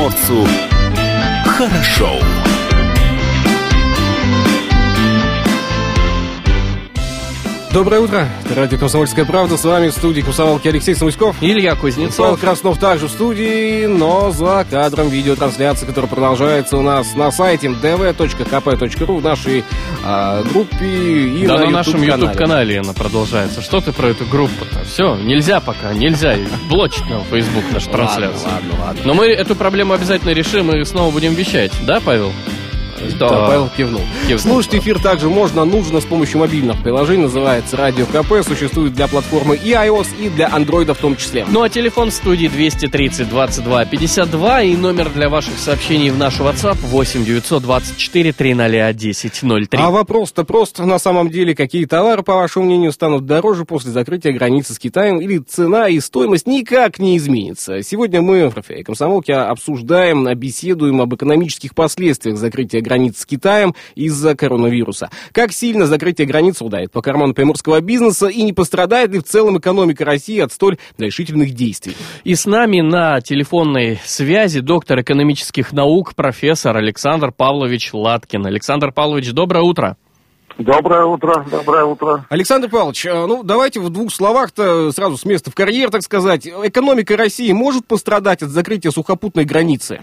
комсомольцу 0.00 0.46
хорошо. 1.46 2.39
Доброе 7.72 8.00
утро. 8.00 8.28
Радио 8.56 8.78
«Комсомольская 8.78 9.24
правда». 9.24 9.56
С 9.56 9.64
вами 9.64 9.90
в 9.90 9.92
студии 9.92 10.22
комсомолки 10.22 10.66
Алексей 10.66 10.96
Самуськов. 10.96 11.36
Илья 11.40 11.76
Кузнецов. 11.76 12.16
Павел 12.16 12.36
Краснов 12.36 12.78
также 12.80 13.06
в 13.06 13.10
студии, 13.12 13.86
но 13.86 14.32
за 14.32 14.66
кадром 14.68 15.08
видеотрансляции, 15.08 15.86
которая 15.86 16.10
продолжается 16.10 16.76
у 16.76 16.82
нас 16.82 17.14
на 17.14 17.30
сайте 17.30 17.68
dv.kp.ru 17.68 19.20
в 19.20 19.22
нашей 19.22 19.64
а, 20.04 20.42
группе 20.42 20.84
и 20.84 21.46
да, 21.46 21.58
на, 21.58 21.66
на 21.66 21.70
нашем 21.70 22.02
YouTube-канале. 22.02 22.24
YouTube-канале 22.24 22.80
она 22.80 22.92
продолжается. 22.92 23.62
Что 23.62 23.80
ты 23.80 23.92
про 23.92 24.08
эту 24.08 24.24
группу-то? 24.24 24.84
Все, 24.84 25.14
нельзя 25.14 25.60
пока, 25.60 25.94
нельзя. 25.94 26.36
Блочить 26.68 27.08
нам 27.08 27.22
Facebook 27.30 27.70
нашу 27.72 27.88
трансляцию. 27.88 28.48
Ладно, 28.50 28.70
ладно, 28.70 28.84
ладно. 28.84 29.02
Но 29.04 29.14
мы 29.14 29.26
эту 29.26 29.54
проблему 29.54 29.92
обязательно 29.92 30.30
решим 30.30 30.74
и 30.74 30.84
снова 30.84 31.12
будем 31.12 31.34
вещать. 31.34 31.70
Да, 31.86 32.00
Павел? 32.04 32.32
Да, 33.18 33.28
Павел 33.28 33.68
кивнул. 33.76 34.02
Кивнул. 34.26 34.38
Слушать 34.38 34.76
эфир 34.76 34.98
также 34.98 35.28
можно, 35.28 35.64
нужно 35.64 36.00
с 36.00 36.04
помощью 36.04 36.40
мобильных 36.40 36.82
приложений. 36.82 37.24
Называется 37.24 37.76
Радио 37.76 38.06
КП. 38.06 38.46
Существует 38.46 38.94
для 38.94 39.08
платформы 39.08 39.56
и 39.56 39.72
iOS, 39.72 40.08
и 40.18 40.28
для 40.28 40.48
андроида 40.48 40.94
в 40.94 40.98
том 40.98 41.16
числе. 41.16 41.46
Ну 41.48 41.62
а 41.62 41.68
телефон 41.68 42.10
в 42.10 42.14
студии 42.14 42.48
230 42.48 43.28
22 43.28 43.84
52 43.86 44.62
и 44.62 44.76
номер 44.76 45.10
для 45.10 45.28
ваших 45.28 45.58
сообщений 45.58 46.10
в 46.10 46.18
наш 46.18 46.38
WhatsApp 46.40 46.78
8 46.82 47.24
924 47.24 48.32
300 48.32 48.88
1003. 48.88 49.68
А 49.72 49.90
вопрос-то 49.90 50.44
прост. 50.44 50.78
На 50.78 50.98
самом 50.98 51.30
деле, 51.30 51.54
какие 51.54 51.84
товары, 51.84 52.22
по 52.22 52.34
вашему 52.34 52.66
мнению, 52.66 52.92
станут 52.92 53.26
дороже 53.26 53.64
после 53.64 53.90
закрытия 53.90 54.32
границы 54.32 54.74
с 54.74 54.78
Китаем 54.78 55.20
или 55.20 55.38
цена 55.38 55.88
и 55.88 56.00
стоимость 56.00 56.46
никак 56.46 56.98
не 56.98 57.16
изменится? 57.16 57.82
Сегодня 57.82 58.22
мы 58.22 58.48
в 58.48 58.54
«Рафе 58.54 58.82
Комсомолке 58.84 59.34
обсуждаем, 59.34 60.26
беседуем 60.34 61.00
об 61.00 61.14
экономических 61.14 61.74
последствиях 61.74 62.36
закрытия 62.36 62.80
границ 62.90 63.20
с 63.20 63.26
Китаем 63.26 63.74
из-за 63.94 64.34
коронавируса. 64.34 65.10
Как 65.32 65.52
сильно 65.52 65.86
закрытие 65.86 66.26
границ 66.26 66.60
ударит 66.60 66.90
по 66.90 67.02
карману 67.02 67.34
приморского 67.34 67.80
бизнеса 67.80 68.26
и 68.26 68.42
не 68.42 68.52
пострадает 68.52 69.12
ли 69.12 69.20
в 69.20 69.22
целом 69.22 69.58
экономика 69.58 70.04
России 70.04 70.40
от 70.40 70.50
столь 70.52 70.76
решительных 70.98 71.52
действий? 71.52 71.96
И 72.24 72.34
с 72.34 72.46
нами 72.46 72.80
на 72.80 73.20
телефонной 73.20 74.00
связи 74.04 74.58
доктор 74.58 75.02
экономических 75.02 75.72
наук, 75.72 76.16
профессор 76.16 76.76
Александр 76.76 77.30
Павлович 77.30 77.90
Латкин. 77.92 78.44
Александр 78.44 78.90
Павлович, 78.90 79.30
доброе 79.32 79.62
утро. 79.62 79.96
Доброе 80.58 81.04
утро, 81.04 81.44
доброе 81.48 81.84
утро. 81.84 82.26
Александр 82.28 82.68
Павлович, 82.68 83.06
э, 83.06 83.26
ну 83.26 83.44
давайте 83.44 83.78
в 83.78 83.88
двух 83.88 84.12
словах-то 84.12 84.90
сразу 84.90 85.16
с 85.16 85.24
места 85.24 85.50
в 85.52 85.54
карьер, 85.54 85.90
так 85.90 86.02
сказать. 86.02 86.46
Экономика 86.46 87.16
России 87.16 87.52
может 87.52 87.86
пострадать 87.86 88.42
от 88.42 88.50
закрытия 88.50 88.90
сухопутной 88.90 89.44
границы 89.44 90.00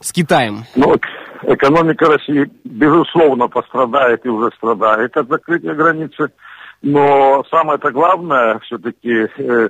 с 0.00 0.12
Китаем? 0.12 0.64
Ну, 0.76 0.94
экономика 1.42 2.06
России, 2.06 2.50
безусловно, 2.64 3.48
пострадает 3.48 4.24
и 4.24 4.28
уже 4.28 4.50
страдает 4.56 5.16
от 5.16 5.28
закрытия 5.28 5.74
границы. 5.74 6.30
Но 6.82 7.44
самое-то 7.50 7.90
главное, 7.90 8.58
все-таки 8.60 9.28
э, 9.36 9.68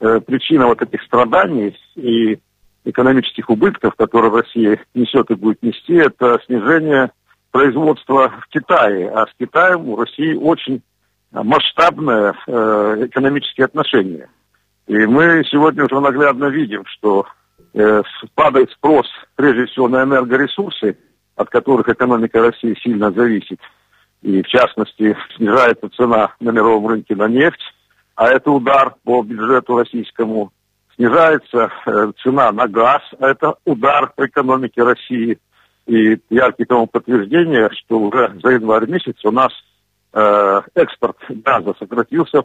э, 0.00 0.20
причина 0.20 0.66
вот 0.66 0.82
этих 0.82 1.02
страданий 1.02 1.76
и 1.96 2.38
экономических 2.84 3.50
убытков, 3.50 3.94
которые 3.94 4.32
Россия 4.32 4.80
несет 4.94 5.30
и 5.30 5.34
будет 5.34 5.62
нести, 5.62 5.94
это 5.94 6.40
снижение 6.46 7.10
производства 7.50 8.32
в 8.40 8.48
Китае. 8.48 9.10
А 9.10 9.26
с 9.26 9.30
Китаем 9.38 9.88
у 9.88 9.96
России 9.96 10.34
очень 10.34 10.82
масштабные 11.32 12.34
э, 12.46 13.06
экономические 13.06 13.66
отношения. 13.66 14.28
И 14.86 14.96
мы 15.06 15.42
сегодня 15.50 15.84
уже 15.84 16.00
наглядно 16.00 16.46
видим, 16.46 16.84
что 16.86 17.26
э, 17.74 18.02
падает 18.34 18.70
спрос 18.72 19.06
прежде 19.36 19.66
всего 19.66 19.88
на 19.88 20.02
энергоресурсы, 20.02 20.98
от 21.36 21.48
которых 21.50 21.88
экономика 21.88 22.40
России 22.40 22.76
сильно 22.82 23.10
зависит. 23.10 23.60
И 24.22 24.42
в 24.42 24.46
частности 24.46 25.16
снижается 25.36 25.88
цена 25.96 26.34
на 26.40 26.50
мировом 26.50 26.86
рынке 26.86 27.16
на 27.16 27.28
нефть, 27.28 27.60
а 28.14 28.28
это 28.28 28.50
удар 28.50 28.94
по 29.04 29.22
бюджету 29.22 29.76
российскому. 29.76 30.52
Снижается 30.94 31.70
э, 31.86 32.12
цена 32.22 32.52
на 32.52 32.68
газ, 32.68 33.02
а 33.18 33.28
это 33.28 33.54
удар 33.64 34.12
по 34.14 34.26
экономике 34.26 34.82
России. 34.82 35.38
И 35.86 36.18
яркий 36.30 36.64
тому 36.64 36.86
подтверждение, 36.86 37.70
что 37.72 37.98
уже 37.98 38.38
за 38.40 38.50
январь 38.50 38.88
месяц 38.88 39.16
у 39.24 39.32
нас 39.32 39.52
э, 40.12 40.60
экспорт 40.74 41.16
газа 41.28 41.74
сократился 41.78 42.44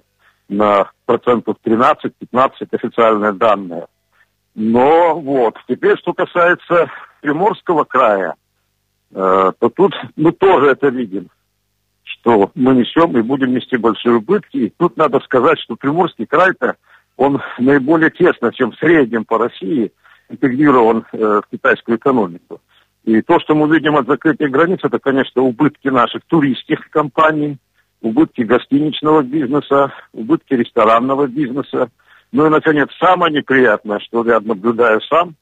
на 0.50 0.90
процентов 1.06 1.58
13-15 1.64 2.50
официальные 2.72 3.34
данные. 3.34 3.88
Но 4.56 5.20
вот, 5.20 5.56
теперь 5.68 5.98
что 6.00 6.14
касается 6.14 6.90
Приморского 7.22 7.84
края, 7.84 8.34
то 9.14 9.70
тут 9.76 9.94
мы 10.16 10.32
тоже 10.32 10.72
это 10.72 10.90
видим, 10.90 11.30
что 12.04 12.52
мы 12.56 12.76
несем 12.76 13.18
и 13.18 13.22
будем 13.22 13.54
нести 13.54 13.78
большие 13.78 14.16
убытки. 14.16 14.58
И 14.58 14.74
тут 14.78 14.98
надо 14.98 15.20
сказать, 15.22 15.60
что 15.60 15.76
Приморский 15.76 16.26
край-то, 16.26 16.76
он 17.16 17.42
наиболее 17.58 18.12
тесно, 18.12 18.54
чем 18.54 18.72
в 18.72 18.78
среднем 18.78 19.26
по 19.26 19.38
России, 19.38 19.92
интегрирован 20.30 21.06
э, 21.12 21.18
в 21.18 21.50
китайскую 21.50 21.98
экономику. 21.98 22.62
И 23.06 23.22
то, 23.22 23.40
что 23.40 23.56
мы 23.56 23.74
видим 23.74 23.96
от 23.96 24.08
закрытия 24.08 24.50
границ, 24.50 24.80
это, 24.84 25.00
конечно, 25.00 25.42
убытки 25.42 25.88
наших 25.88 26.24
туристских 26.26 26.90
компаний, 26.90 27.58
убытки 28.02 28.42
гостиничного 28.42 29.22
бизнеса, 29.22 29.94
убытки 30.12 30.54
ресторанного 30.54 31.28
бизнеса. 31.28 31.90
Ну 32.32 32.46
и, 32.46 32.50
наконец, 32.50 32.90
самое 33.00 33.34
неприятное, 33.34 34.00
что 34.00 34.26
я 34.26 34.40
наблюдаю 34.42 35.00
сам, 35.02 35.36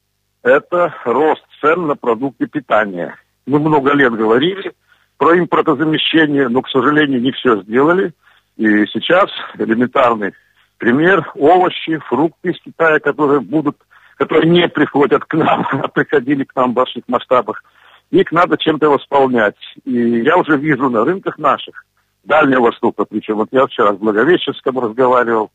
это 0.44 0.94
рост 1.06 1.44
цен 1.60 1.88
на 1.88 1.96
продукты 1.96 2.46
питания. 2.46 3.16
Мы 3.46 3.60
много 3.60 3.94
лет 3.94 4.14
говорили 4.14 4.74
про 5.18 5.38
импортозамещение, 5.38 6.50
но, 6.50 6.62
к 6.62 6.70
сожалению, 6.70 7.22
не 7.22 7.32
все 7.32 7.62
сделали. 7.62 8.14
И 8.58 8.86
сейчас 8.88 9.30
элементарный 9.58 10.34
пример. 10.78 11.32
Овощи, 11.36 11.98
фрукты 12.10 12.52
из 12.52 12.62
Китая, 12.62 13.00
которые 13.00 13.42
будут, 13.42 13.78
которые 14.18 14.50
не 14.50 14.68
приходят 14.68 15.24
к 15.26 15.34
нам, 15.36 15.66
а 15.72 15.88
приходили 15.88 16.44
к 16.44 16.56
нам 16.56 16.72
в 16.72 16.76
больших 16.76 17.04
масштабах. 17.08 17.64
Их 18.12 18.32
надо 18.32 18.58
чем-то 18.58 18.90
восполнять. 18.90 19.56
И 19.84 20.22
я 20.22 20.38
уже 20.38 20.58
вижу 20.58 20.90
на 20.90 21.04
рынках 21.04 21.38
наших, 21.38 21.86
Дальнего 22.24 22.62
Востока, 22.62 23.06
причем 23.06 23.36
вот 23.36 23.50
я 23.52 23.68
вчера 23.68 23.94
с 23.94 23.98
Благовещенском 23.98 24.80
разговаривал, 24.80 25.52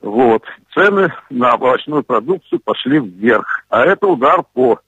вот, 0.00 0.42
цены 0.72 1.12
на 1.30 1.54
овощную 1.54 2.02
продукцию 2.02 2.60
пошли 2.64 2.98
вверх. 2.98 3.64
А 3.68 3.84
это 3.84 4.06
удар 4.06 4.42
по 4.54 4.80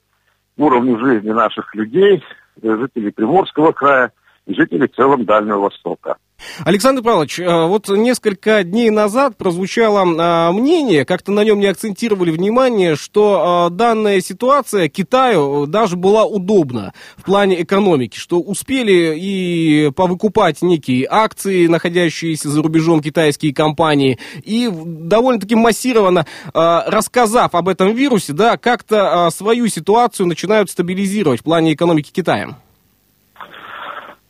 уровню 0.59 0.99
жизни 0.99 1.31
наших 1.31 1.73
людей, 1.73 2.23
жителей 2.61 3.11
Приморского 3.11 3.71
края 3.71 4.11
и 4.49 4.53
жителей 4.55 4.87
в 4.87 4.95
целом 4.95 5.25
Дальнего 5.25 5.59
Востока. 5.59 6.17
Александр 6.63 7.03
Павлович, 7.03 7.39
э, 7.39 7.65
вот 7.67 7.89
несколько 7.89 8.63
дней 8.63 8.89
назад 8.89 9.37
прозвучало 9.37 10.05
э, 10.05 10.51
мнение, 10.53 11.05
как-то 11.05 11.31
на 11.31 11.43
нем 11.43 11.59
не 11.59 11.67
акцентировали 11.67 12.31
внимание, 12.31 12.95
что 12.95 13.67
э, 13.69 13.75
данная 13.75 14.21
ситуация 14.21 14.87
Китаю 14.87 15.67
даже 15.67 15.97
была 15.97 16.23
удобна 16.23 16.93
в 17.17 17.23
плане 17.23 17.61
экономики, 17.61 18.17
что 18.17 18.39
успели 18.39 19.15
и 19.19 19.91
повыкупать 19.95 20.61
некие 20.61 21.07
акции, 21.09 21.67
находящиеся 21.67 22.49
за 22.49 22.61
рубежом 22.61 23.01
китайские 23.01 23.53
компании, 23.53 24.17
и 24.43 24.69
довольно-таки 24.71 25.55
массированно 25.55 26.25
рассказав 26.53 27.53
об 27.53 27.67
этом 27.67 27.93
вирусе, 27.93 28.33
да, 28.33 28.57
как-то 28.57 29.29
свою 29.31 29.67
ситуацию 29.67 30.27
начинают 30.27 30.69
стабилизировать 30.69 31.41
в 31.41 31.43
плане 31.43 31.73
экономики 31.73 32.11
Китая. 32.11 32.57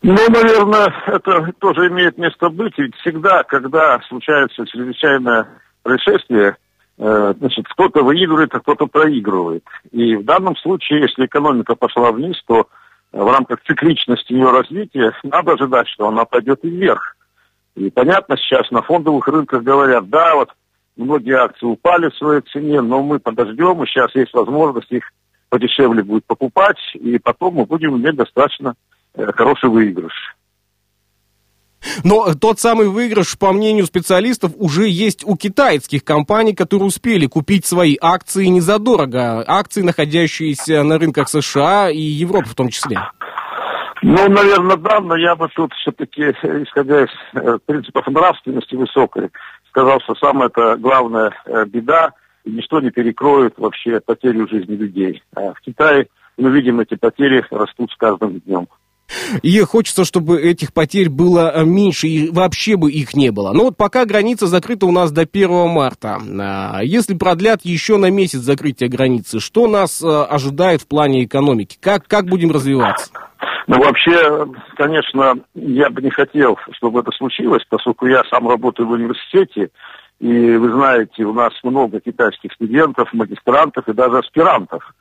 Ну, 0.01 0.15
наверное, 0.29 0.93
это 1.07 1.51
тоже 1.59 1.87
имеет 1.89 2.17
место 2.17 2.49
быть. 2.49 2.77
Ведь 2.77 2.95
всегда, 2.97 3.43
когда 3.43 3.99
случается 4.07 4.65
чрезвычайное 4.65 5.47
происшествие, 5.83 6.55
э, 6.97 7.33
значит, 7.37 7.67
кто-то 7.67 8.03
выигрывает, 8.03 8.55
а 8.55 8.59
кто-то 8.61 8.85
проигрывает. 8.85 9.65
И 9.91 10.15
в 10.15 10.23
данном 10.23 10.55
случае, 10.57 11.01
если 11.01 11.25
экономика 11.25 11.75
пошла 11.75 12.13
вниз, 12.13 12.37
то 12.47 12.67
в 13.11 13.29
рамках 13.29 13.59
цикличности 13.67 14.31
ее 14.31 14.51
развития 14.51 15.11
надо 15.23 15.53
ожидать, 15.53 15.87
что 15.89 16.07
она 16.07 16.23
пойдет 16.23 16.63
и 16.63 16.69
вверх. 16.69 17.17
И 17.75 17.89
понятно, 17.89 18.37
сейчас 18.37 18.71
на 18.71 18.81
фондовых 18.81 19.27
рынках 19.27 19.63
говорят, 19.63 20.09
да, 20.09 20.35
вот 20.35 20.49
многие 20.95 21.35
акции 21.37 21.65
упали 21.65 22.09
в 22.09 22.15
своей 22.15 22.41
цене, 22.41 22.81
но 22.81 23.03
мы 23.03 23.19
подождем, 23.19 23.83
и 23.83 23.85
сейчас 23.85 24.15
есть 24.15 24.33
возможность 24.33 24.91
их 24.91 25.11
подешевле 25.49 26.03
будет 26.03 26.25
покупать, 26.25 26.77
и 26.93 27.17
потом 27.17 27.55
мы 27.55 27.65
будем 27.65 27.97
иметь 27.97 28.15
достаточно 28.15 28.75
Э, 28.75 28.88
хороший 29.15 29.69
выигрыш. 29.69 30.13
Но 32.03 32.33
тот 32.33 32.59
самый 32.59 32.89
выигрыш, 32.89 33.37
по 33.37 33.53
мнению 33.53 33.85
специалистов, 33.85 34.51
уже 34.57 34.87
есть 34.87 35.25
у 35.25 35.35
китайских 35.35 36.03
компаний, 36.03 36.53
которые 36.53 36.87
успели 36.87 37.25
купить 37.25 37.65
свои 37.65 37.95
акции 38.01 38.45
не 38.47 38.61
задорого. 38.61 39.43
Акции, 39.47 39.81
находящиеся 39.81 40.83
на 40.83 40.97
рынках 40.97 41.29
США 41.29 41.89
и 41.89 42.01
Европы 42.01 42.49
в 42.49 42.55
том 42.55 42.69
числе. 42.69 42.99
Ну, 44.01 44.29
наверное, 44.29 44.77
да, 44.77 45.01
но 45.01 45.15
я 45.17 45.35
бы 45.35 45.49
тут 45.53 45.73
все-таки, 45.73 46.21
исходя 46.21 47.03
из 47.03 47.09
э, 47.33 47.57
принципов 47.65 48.07
нравственности 48.07 48.75
высокой, 48.75 49.29
сказал, 49.69 49.99
что 50.01 50.15
самая 50.15 50.47
это 50.47 50.77
главная 50.77 51.33
э, 51.45 51.65
беда 51.65 52.13
и 52.45 52.51
ничто 52.51 52.79
не 52.79 52.91
перекроет 52.91 53.57
вообще 53.57 53.99
потерю 53.99 54.47
жизни 54.47 54.75
людей. 54.75 55.21
А 55.35 55.53
в 55.53 55.59
Китае 55.59 56.07
мы 56.37 56.49
видим, 56.51 56.79
эти 56.79 56.95
потери 56.95 57.45
растут 57.51 57.91
с 57.91 57.97
каждым 57.97 58.39
днем. 58.39 58.67
И 59.41 59.59
хочется, 59.61 60.05
чтобы 60.05 60.41
этих 60.41 60.73
потерь 60.73 61.09
было 61.09 61.51
э, 61.53 61.63
меньше, 61.63 62.07
и 62.07 62.29
вообще 62.29 62.75
бы 62.75 62.91
их 62.91 63.15
не 63.15 63.31
было. 63.31 63.53
Но 63.53 63.65
вот 63.65 63.77
пока 63.77 64.05
граница 64.05 64.47
закрыта 64.47 64.85
у 64.85 64.91
нас 64.91 65.11
до 65.11 65.21
1 65.21 65.69
марта. 65.69 66.19
А, 66.39 66.81
если 66.81 67.15
продлят 67.15 67.61
еще 67.63 67.97
на 67.97 68.09
месяц 68.09 68.39
закрытие 68.39 68.89
границы, 68.89 69.39
что 69.39 69.67
нас 69.67 70.01
э, 70.01 70.07
ожидает 70.07 70.81
в 70.81 70.87
плане 70.87 71.25
экономики? 71.25 71.77
Как, 71.81 72.07
как 72.07 72.25
будем 72.25 72.51
развиваться? 72.51 73.11
Ну, 73.67 73.77
вообще, 73.83 74.47
конечно, 74.75 75.35
я 75.53 75.89
бы 75.89 76.01
не 76.01 76.09
хотел, 76.09 76.57
чтобы 76.71 77.01
это 77.01 77.11
случилось, 77.11 77.63
поскольку 77.69 78.07
я 78.07 78.23
сам 78.29 78.47
работаю 78.47 78.87
в 78.87 78.91
университете, 78.91 79.69
и 80.19 80.55
вы 80.55 80.71
знаете, 80.71 81.23
у 81.23 81.33
нас 81.33 81.53
много 81.63 81.99
китайских 81.99 82.51
студентов, 82.53 83.13
магистрантов 83.13 83.87
и 83.87 83.93
даже 83.93 84.17
аспирантов. 84.17 84.93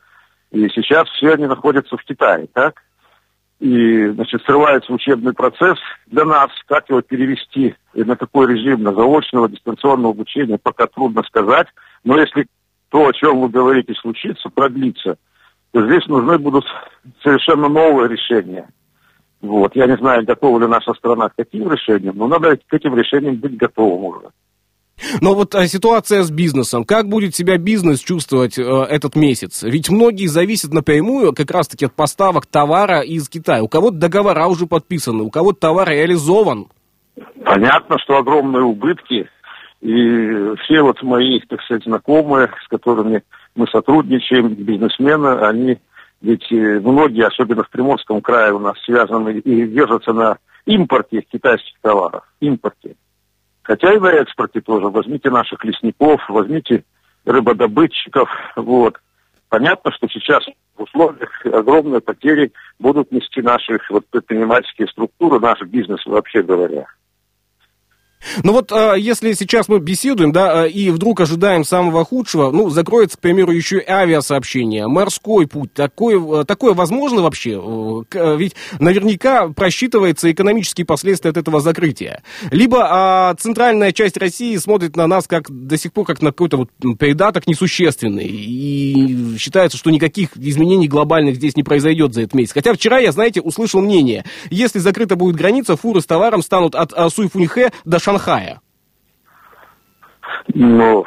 И 0.51 0.69
сейчас 0.69 1.09
все 1.09 1.33
они 1.33 1.47
находятся 1.47 1.97
в 1.97 2.05
Китае, 2.05 2.47
так? 2.53 2.83
И, 3.61 4.07
значит, 4.11 4.43
срывается 4.43 4.93
учебный 4.93 5.33
процесс. 5.33 5.79
Для 6.07 6.25
нас, 6.25 6.51
как 6.67 6.89
его 6.89 7.03
перевести 7.03 7.75
на 7.93 8.15
такой 8.15 8.47
режим, 8.55 8.83
на 8.83 8.95
заочного 8.95 9.49
дистанционного 9.49 10.13
обучения, 10.13 10.59
пока 10.63 10.87
трудно 10.87 11.23
сказать. 11.25 11.67
Но 12.05 12.19
если 12.19 12.47
то, 12.91 13.09
о 13.09 13.13
чем 13.13 13.41
вы 13.41 13.49
говорите, 13.49 13.95
случится, 13.95 14.49
продлится, 14.49 15.19
то 15.73 15.87
здесь 15.87 16.07
нужны 16.07 16.39
будут 16.39 16.65
совершенно 17.23 17.69
новые 17.69 18.09
решения. 18.09 18.69
Вот. 19.41 19.75
Я 19.75 19.87
не 19.87 19.97
знаю, 19.97 20.25
готова 20.25 20.61
ли 20.61 20.67
наша 20.67 20.95
страна 20.95 21.29
к 21.29 21.35
таким 21.37 21.71
решениям, 21.71 22.17
но 22.17 22.29
надо 22.29 22.57
к 22.57 22.73
этим 22.73 22.97
решениям 22.97 23.37
быть 23.37 23.57
готовым 23.57 24.05
уже. 24.05 24.29
Но 25.21 25.35
вот 25.35 25.55
а, 25.55 25.67
ситуация 25.67 26.23
с 26.23 26.31
бизнесом. 26.31 26.85
Как 26.85 27.09
будет 27.09 27.35
себя 27.35 27.59
бизнес 27.59 28.01
чувствовать 28.01 28.59
э, 28.59 28.63
этот 28.63 29.17
месяц? 29.17 29.63
Ведь 29.63 29.91
многие 29.91 30.27
зависят 30.27 30.73
напрямую 30.73 31.33
как 31.33 31.51
раз-таки 31.51 31.87
от 31.87 31.95
поставок 31.95 32.47
товара 32.47 33.01
из 33.01 33.29
Китая. 33.29 33.63
У 33.63 33.69
кого-то 33.69 33.97
договора 33.97 34.47
уже 34.47 34.67
подписаны, 34.67 35.23
у 35.23 35.31
кого-то 35.31 35.61
товар 35.61 35.89
реализован. 35.89 36.67
Понятно, 37.45 37.99
что 37.99 38.19
огромные 38.19 38.65
убытки. 38.65 39.29
И 39.81 40.55
все 40.65 40.83
вот 40.83 41.03
мои, 41.03 41.41
так 41.49 41.63
сказать, 41.63 41.85
знакомые, 41.85 42.51
с 42.65 42.69
которыми 42.69 43.23
мы 43.55 43.67
сотрудничаем, 43.69 44.49
бизнесмены, 44.55 45.29
они 45.41 45.79
ведь 46.21 46.51
э, 46.51 46.81
многие, 46.81 47.27
особенно 47.27 47.63
в 47.63 47.71
Приморском 47.71 48.21
крае 48.21 48.53
у 48.53 48.59
нас 48.59 48.77
связаны 48.85 49.39
и 49.39 49.67
держатся 49.69 50.13
на 50.13 50.39
импорте 50.67 51.23
китайских 51.23 51.75
товаров. 51.81 52.25
Импорте. 52.41 52.97
Хотя 53.69 53.93
и 53.93 53.99
на 53.99 54.11
экспорте 54.13 54.63
тоже. 54.63 54.89
Возьмите 54.89 55.29
наших 55.29 55.63
лесников, 55.63 56.23
возьмите 56.31 56.85
рыбодобытчиков. 57.27 58.31
Вот. 58.57 58.97
Понятно, 59.51 59.93
что 59.93 60.09
сейчас 60.09 60.43
в 60.75 60.85
условиях 60.85 61.45
огромные 61.45 62.01
потери 62.01 62.51
будут 62.79 63.13
нести 63.13 63.43
наши 63.43 63.79
вот, 63.91 64.07
предпринимательские 64.09 64.89
структуры, 64.89 65.39
наш 65.39 65.61
бизнес 65.61 66.05
вообще 66.07 66.43
говоря. 66.43 66.87
Ну 68.43 68.53
вот, 68.53 68.73
а, 68.73 68.95
если 68.95 69.33
сейчас 69.33 69.69
мы 69.69 69.79
беседуем, 69.79 70.33
да, 70.33 70.63
а, 70.63 70.67
и 70.67 70.91
вдруг 70.91 71.21
ожидаем 71.21 71.65
самого 71.65 72.05
худшего, 72.05 72.51
ну, 72.51 72.71
закроется, 72.71 73.17
к 73.17 73.21
примеру, 73.21 73.53
еще 73.53 73.79
и 73.79 73.89
авиасообщение, 73.89 74.87
морской 74.89 75.47
путь, 75.47 75.73
такое, 75.73 76.45
такое 76.45 76.75
возможно 76.75 77.23
вообще? 77.23 77.61
Ведь 78.13 78.55
наверняка 78.79 79.49
просчитывается 79.49 80.31
экономические 80.31 80.85
последствия 80.85 81.31
от 81.31 81.37
этого 81.37 81.61
закрытия. 81.61 82.23
Либо 82.51 82.87
а, 82.89 83.35
центральная 83.39 83.93
часть 83.93 84.17
России 84.17 84.57
смотрит 84.57 84.97
на 84.97 85.07
нас 85.07 85.27
как 85.27 85.51
до 85.51 85.77
сих 85.77 85.93
пор 85.93 86.07
как 86.07 86.23
на 86.23 86.31
какой-то 86.31 86.57
вот 86.57 86.71
придаток 86.99 87.47
несущественный, 87.47 88.27
и 88.27 89.37
считается, 89.39 89.79
что 89.79 89.91
никаких 89.91 90.37
изменений 90.37 90.89
глобальных 90.89 91.37
здесь 91.37 91.57
не 91.57 91.63
произойдет 91.63 92.15
за 92.15 92.23
этот 92.23 92.35
месяц. 92.35 92.53
Хотя 92.53 92.73
вчера 92.75 92.99
я, 92.99 93.13
знаете, 93.13 93.41
услышал 93.41 93.81
мнение, 93.81 94.25
если 94.51 94.79
закрыта 94.79 95.17
будет 95.17 95.37
граница, 95.37 95.77
фуры 95.77 96.01
с 96.01 96.07
товаром 96.07 96.43
станут 96.43 96.75
от 96.75 96.93
Суйфуньхэ 97.13 97.71
до 97.85 97.99
Шанхая? 98.09 98.61
Ну, 100.55 101.05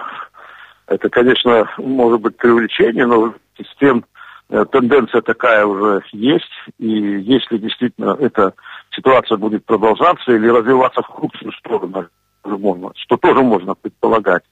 это, 0.85 1.09
конечно, 1.09 1.67
может 1.77 2.21
быть 2.21 2.37
привлечение, 2.37 3.07
но 3.07 3.33
с 3.57 3.79
тем 3.79 4.05
э, 4.49 4.65
тенденция 4.71 5.21
такая 5.21 5.65
уже 5.65 6.03
есть. 6.11 6.51
И 6.77 6.87
если 6.87 7.57
действительно 7.57 8.15
эта 8.19 8.53
ситуация 8.91 9.37
будет 9.37 9.65
продолжаться 9.65 10.31
или 10.31 10.47
развиваться 10.47 11.01
в 11.01 11.07
худшую 11.07 11.51
сторону, 11.53 12.07
что 12.43 13.17
тоже 13.17 13.41
можно 13.41 13.73
предполагать, 13.73 14.43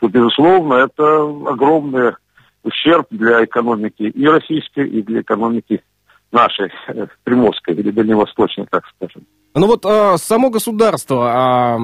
то, 0.00 0.08
безусловно, 0.08 0.74
это 0.74 1.22
огромный 1.46 2.12
ущерб 2.62 3.06
для 3.10 3.44
экономики 3.44 4.02
и 4.02 4.26
российской, 4.26 4.88
и 4.88 5.02
для 5.02 5.20
экономики 5.20 5.82
нашей, 6.32 6.72
э, 6.86 7.06
приморской 7.24 7.74
или 7.74 7.90
дальневосточной, 7.90 8.66
так 8.70 8.84
скажем. 8.96 9.26
Ну 9.58 9.66
вот 9.66 9.84
а, 9.84 10.16
само 10.18 10.50
государство, 10.50 11.32
а, 11.32 11.74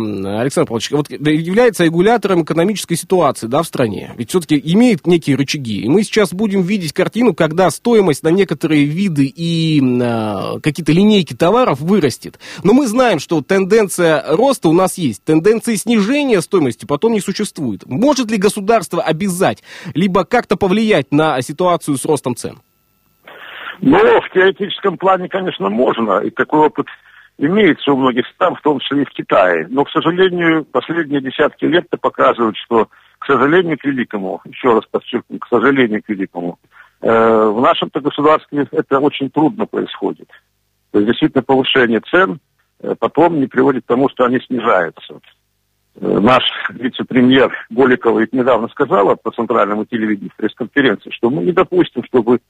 Александр 0.41 0.69
Павлович, 0.69 0.93
вот 0.93 1.11
является 1.11 1.85
регулятором 1.85 2.45
экономической 2.45 2.95
ситуации 2.95 3.49
да, 3.49 3.63
в 3.63 3.67
стране. 3.67 4.13
Ведь 4.17 4.31
все-таки 4.31 4.61
имеет 4.65 5.07
некие 5.09 5.37
рычаги. 5.37 5.81
И 5.81 5.89
мы 5.89 6.05
сейчас 6.05 6.33
будем 6.33 6.63
видеть 6.63 6.93
картину, 6.93 7.35
когда 7.35 7.71
стоимость 7.71 8.23
на 8.23 8.29
некоторые 8.29 8.85
виды 8.85 9.27
и 9.27 9.83
а, 10.01 10.61
какие-то 10.61 10.93
линейки 10.93 11.35
товаров 11.35 11.81
вырастет. 11.81 12.39
Но 12.63 12.75
мы 12.75 12.87
знаем, 12.87 13.19
что 13.19 13.43
тенденция 13.43 14.25
роста 14.29 14.69
у 14.69 14.73
нас 14.73 14.97
есть. 14.97 15.25
Тенденции 15.25 15.75
снижения 15.75 16.41
стоимости 16.43 16.85
потом 16.87 17.13
не 17.13 17.21
существует. 17.21 17.85
Может 17.87 18.31
ли 18.31 18.37
государство 18.37 19.03
обязать, 19.03 19.65
либо 19.95 20.25
как-то 20.25 20.57
повлиять 20.57 21.11
на 21.11 21.43
ситуацию 21.43 21.97
с 21.97 22.05
ростом 22.05 22.37
цен? 22.37 22.61
Ну, 23.81 23.99
в 23.99 24.31
теоретическом 24.33 24.97
плане, 24.97 25.29
конечно, 25.29 25.69
можно. 25.69 26.21
И 26.21 26.31
такой 26.31 26.67
опыт 26.67 26.87
имеется 27.39 27.93
у 27.93 27.97
многих 27.97 28.27
стран, 28.29 28.55
в 28.55 28.63
том 28.63 28.81
числе 28.81 29.03
и 29.03 29.05
в 29.05 29.11
Китае. 29.11 29.67
Но, 29.69 29.85
к 29.85 29.91
сожалению, 29.91 30.65
последние 30.65 31.21
десятки 31.21 31.65
лет 31.65 31.89
показывают, 31.91 32.57
что, 32.57 32.89
к 33.19 33.27
сожалению, 33.27 33.79
к 33.79 33.85
великому, 33.85 34.41
еще 34.45 34.75
раз 34.75 34.85
подчеркну, 34.91 35.39
к 35.39 35.49
сожалению, 35.49 36.03
к 36.03 36.09
великому, 36.09 36.59
э, 37.01 37.09
в 37.09 37.61
нашем-то 37.61 38.01
государстве 38.01 38.67
это 38.71 39.01
очень 39.01 39.31
трудно 39.31 39.67
происходит. 39.67 40.29
То 40.93 40.99
есть, 40.99 41.11
действительно, 41.11 41.43
повышение 41.43 42.01
цен 42.01 42.39
э, 42.81 42.95
потом 42.99 43.41
не 43.41 43.47
приводит 43.47 43.85
к 43.85 43.89
тому, 43.89 44.09
что 44.11 44.25
они 44.25 44.39
снижаются. 44.41 45.21
Э, 45.97 46.19
наш 46.21 46.45
вице-премьер 46.71 47.53
Голикова 47.71 48.21
ведь 48.21 48.33
недавно 48.33 48.69
сказала 48.69 49.17
по 49.17 49.33
центральному 49.33 49.85
телевидению 49.87 50.31
в 50.31 50.37
пресс-конференции, 50.37 51.11
что 51.11 51.31
мы 51.31 51.43
не 51.43 51.53
допустим, 51.53 52.05
чтобы 52.05 52.41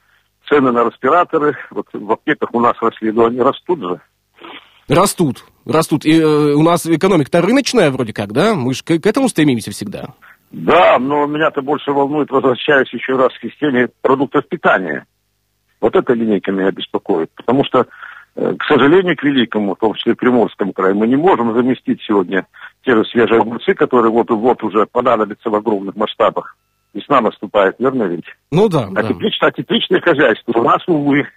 цены 0.47 0.71
на 0.71 0.85
респираторы, 0.85 1.57
вот 1.71 1.87
в 1.91 2.11
аптеках 2.11 2.53
у 2.53 2.59
нас 2.59 2.75
росли, 2.79 3.11
но 3.11 3.25
они 3.25 3.41
растут 3.41 3.79
же. 3.79 3.99
Растут, 4.87 5.45
растут. 5.65 6.05
И 6.05 6.19
э, 6.19 6.53
у 6.53 6.61
нас 6.61 6.85
экономика-то 6.85 7.41
рыночная 7.41 7.89
вроде 7.89 8.13
как, 8.13 8.31
да? 8.33 8.53
Мы 8.55 8.73
же 8.73 8.83
к, 8.83 8.99
к 8.99 9.05
этому 9.05 9.29
стремимся 9.29 9.71
всегда. 9.71 10.13
Да, 10.51 10.99
но 10.99 11.25
меня-то 11.25 11.61
больше 11.61 11.91
волнует, 11.91 12.29
возвращаясь 12.29 12.93
еще 12.93 13.13
раз 13.13 13.33
к 13.33 13.41
системе 13.41 13.89
продуктов 14.01 14.47
питания. 14.47 15.05
Вот 15.81 15.95
эта 15.95 16.13
линейка 16.13 16.51
меня 16.51 16.71
беспокоит. 16.71 17.29
Потому 17.35 17.63
что, 17.65 17.87
э, 18.35 18.53
к 18.57 18.63
сожалению, 18.65 19.17
к 19.17 19.23
великому, 19.23 19.75
в 19.75 19.79
том 19.79 19.95
числе 19.95 20.15
Приморскому 20.15 20.71
краю, 20.71 20.95
мы 20.95 21.07
не 21.07 21.15
можем 21.15 21.53
заместить 21.55 22.01
сегодня 22.03 22.45
те 22.83 22.95
же 22.95 23.03
свежие 23.05 23.41
огурцы, 23.41 23.73
которые 23.73 24.11
вот, 24.11 24.29
вот 24.29 24.63
уже 24.63 24.85
понадобятся 24.85 25.49
в 25.49 25.55
огромных 25.55 25.95
масштабах. 25.95 26.55
Весна 26.93 27.21
наступает, 27.21 27.75
верно 27.79 28.03
ведь? 28.03 28.25
Ну 28.51 28.69
да. 28.69 28.87
А, 28.87 29.01
да. 29.01 29.03
Теплично, 29.03 29.47
а 29.47 29.51
тепличное 29.51 29.99
хозяйство 29.99 30.59
у 30.59 30.63
нас, 30.63 30.81
увы, 30.87 31.27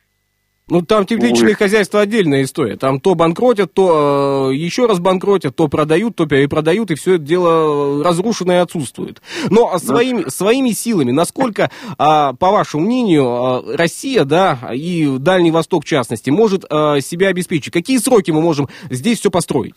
ну, 0.70 0.82
там 0.82 1.06
тепличные 1.06 1.50
Ой. 1.50 1.54
хозяйства 1.54 2.00
отдельная 2.00 2.42
история. 2.42 2.76
Там 2.76 3.00
то 3.00 3.14
банкротят, 3.14 3.72
то 3.72 4.50
э, 4.50 4.54
еще 4.54 4.87
раз 4.87 4.98
банкротят, 4.98 5.56
то 5.56 5.68
продают, 5.68 6.16
то 6.16 6.26
перепродают, 6.26 6.90
и 6.90 6.94
все 6.94 7.14
это 7.14 7.25
дело 7.25 8.04
разрушено 8.04 8.52
и 8.52 8.56
отсутствует. 8.56 9.22
Но 9.50 9.78
своими, 9.78 10.25
да. 10.25 10.30
своими 10.30 10.70
силами, 10.70 11.10
насколько, 11.10 11.70
э, 11.90 11.96
по 11.98 12.50
вашему 12.50 12.84
мнению, 12.84 13.25
э, 13.25 13.76
Россия, 13.76 14.25
да, 14.25 14.58
и 14.72 15.18
Дальний 15.18 15.50
Восток 15.50 15.84
в 15.84 15.88
частности, 15.88 16.30
может 16.30 16.64
э, 16.64 17.00
себя 17.00 17.28
обеспечить? 17.28 17.72
Какие 17.72 17.98
сроки 17.98 18.30
мы 18.30 18.42
можем 18.42 18.68
здесь 18.90 19.20
все 19.20 19.30
построить? 19.30 19.75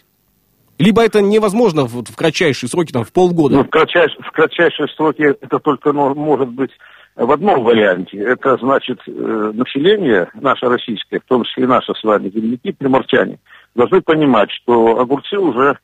Либо 0.78 1.04
это 1.04 1.22
невозможно 1.22 1.86
в, 1.86 2.04
в 2.04 2.16
кратчайшие 2.16 2.68
сроки, 2.68 2.92
там, 2.92 3.04
в 3.04 3.12
полгода? 3.12 3.56
Ну, 3.56 3.64
в, 3.64 3.70
кратчайш, 3.70 4.18
в 4.18 4.32
кратчайшие 4.32 4.88
сроки 4.90 5.22
это 5.22 5.60
только 5.60 5.94
ну, 5.94 6.16
может 6.16 6.50
быть 6.50 6.72
в 7.16 7.32
одном 7.32 7.64
варианте. 7.64 8.18
Это 8.18 8.58
значит 8.58 9.00
э, 9.08 9.12
население, 9.54 10.30
наше 10.34 10.68
российское, 10.68 11.20
в 11.20 11.26
том 11.26 11.44
числе 11.44 11.64
и 11.64 11.68
наши 11.68 11.94
с 11.94 12.04
вами 12.04 12.30
земляки, 12.30 12.72
приморчане, 12.72 13.40
должны 13.76 14.02
понимать, 14.02 14.50
что 14.52 15.00
огурцы 15.00 15.38
уже 15.38 15.78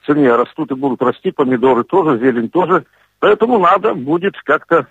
в 0.00 0.06
цене 0.06 0.34
растут 0.34 0.70
и 0.70 0.74
будут 0.74 1.02
расти, 1.02 1.30
помидоры 1.30 1.84
тоже, 1.84 2.18
зелень 2.18 2.50
тоже. 2.50 2.84
Поэтому 3.20 3.58
надо 3.58 3.94
будет 3.94 4.34
как-то 4.44 4.86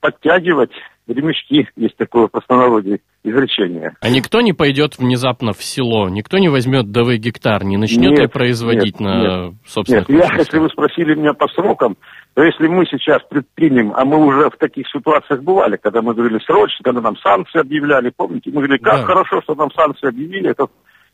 подтягивать 0.00 0.72
ремешки, 1.08 1.68
есть 1.76 1.96
такое 1.96 2.26
простонародье 2.28 3.00
изречение. 3.24 3.94
А 4.00 4.08
никто 4.10 4.40
не 4.40 4.52
пойдет 4.52 4.98
внезапно 4.98 5.52
в 5.52 5.62
село, 5.62 6.08
никто 6.08 6.38
не 6.38 6.48
возьмет 6.48 6.90
ДВ 6.90 7.16
гектар, 7.16 7.64
не 7.64 7.76
начнет 7.76 8.10
Нет, 8.12 8.20
ли 8.20 8.26
производить 8.26 9.00
нет, 9.00 9.00
на 9.00 9.20
нет. 9.20 9.54
собственных 9.66 10.08
Нет, 10.08 10.30
я, 10.30 10.36
если 10.38 10.58
вы 10.58 10.68
спросили 10.68 11.14
меня 11.14 11.32
по 11.34 11.48
срокам, 11.48 11.96
то 12.34 12.42
если 12.42 12.68
мы 12.68 12.86
сейчас 12.86 13.22
предпримем, 13.28 13.92
а 13.96 14.04
мы 14.04 14.24
уже 14.24 14.50
в 14.50 14.56
таких 14.56 14.86
ситуациях 14.88 15.42
бывали, 15.42 15.76
когда 15.76 16.02
мы 16.02 16.14
говорили 16.14 16.38
срочно, 16.44 16.78
когда 16.84 17.00
нам 17.00 17.16
санкции 17.16 17.60
объявляли, 17.60 18.12
помните, 18.16 18.50
мы 18.50 18.62
говорили, 18.62 18.78
как 18.78 19.00
Да. 19.00 19.06
хорошо, 19.06 19.40
что 19.42 19.54
нам 19.54 19.72
санкции 19.72 20.08
объявили, 20.08 20.50
это 20.50 20.66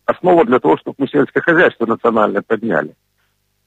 основа 0.07 0.45
для 0.45 0.59
того, 0.59 0.77
чтобы 0.77 0.97
мы 0.99 1.09
сельское 1.09 1.41
хозяйство 1.41 1.87
национальное 1.87 2.43
подняли. 2.47 2.95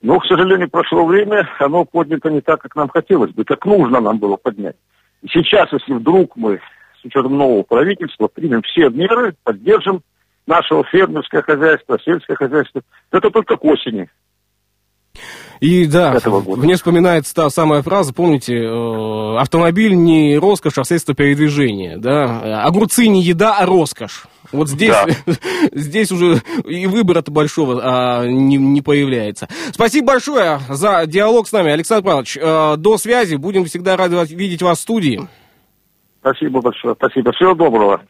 Но, 0.02 0.20
к 0.20 0.26
сожалению, 0.26 0.70
прошло 0.70 1.06
время, 1.06 1.50
оно 1.60 1.84
поднято 1.84 2.30
не 2.30 2.42
так, 2.42 2.62
как 2.62 2.76
нам 2.76 2.88
хотелось 2.90 3.32
бы, 3.32 3.44
как 3.44 3.66
нужно 3.66 4.00
нам 4.00 4.20
было 4.20 4.38
поднять. 4.38 4.76
Сейчас, 5.24 5.72
если 5.72 5.94
вдруг 5.94 6.36
мы 6.36 6.60
с 7.02 7.06
учетом 7.06 7.38
нового 7.38 7.64
правительства 7.64 8.28
примем 8.28 8.62
все 8.62 8.90
меры, 8.90 9.36
поддержим 9.44 10.02
нашего 10.46 10.84
фермерское 10.86 11.42
хозяйство, 11.42 12.00
сельское 12.04 12.36
хозяйство, 12.36 12.82
то 13.10 13.18
это 13.18 13.30
только 13.30 13.58
к 13.58 13.66
осени. 13.66 14.10
И 15.60 15.86
да, 15.86 16.16
этого 16.16 16.42
года. 16.42 16.62
мне 16.62 16.76
вспоминается 16.76 17.34
та 17.34 17.50
самая 17.50 17.82
фраза, 17.82 18.14
помните, 18.14 18.56
э, 18.56 19.38
автомобиль 19.38 19.96
не 19.96 20.38
роскошь, 20.38 20.78
а 20.78 20.84
средство 20.84 21.16
передвижения, 21.16 21.98
да, 21.98 22.64
огурцы 22.64 23.08
не 23.08 23.22
еда, 23.22 23.58
а 23.58 23.66
роскошь. 23.66 24.26
Вот 24.52 24.70
здесь, 24.70 24.96
здесь 25.74 26.12
уже 26.12 26.42
и 26.66 26.86
выбора-то 26.86 27.32
большого 27.32 27.82
а, 27.84 28.26
не, 28.26 28.58
не 28.58 28.82
появляется. 28.82 29.48
Спасибо 29.72 30.08
большое 30.08 30.62
за 30.70 31.06
диалог 31.06 31.48
с 31.48 31.52
нами, 31.52 31.72
Александр 31.72 32.06
Павлович. 32.06 32.38
Э, 32.40 32.76
до 32.78 32.98
связи, 32.98 33.36
будем 33.36 33.66
всегда 33.66 33.98
рады 33.98 34.18
видеть 34.34 34.62
вас 34.62 34.80
в 34.80 34.82
студии. 34.82 35.28
Спасибо 36.28 36.62
большое, 36.62 36.94
спасибо. 36.96 37.32
Всего 37.32 37.54
доброго. 37.54 38.02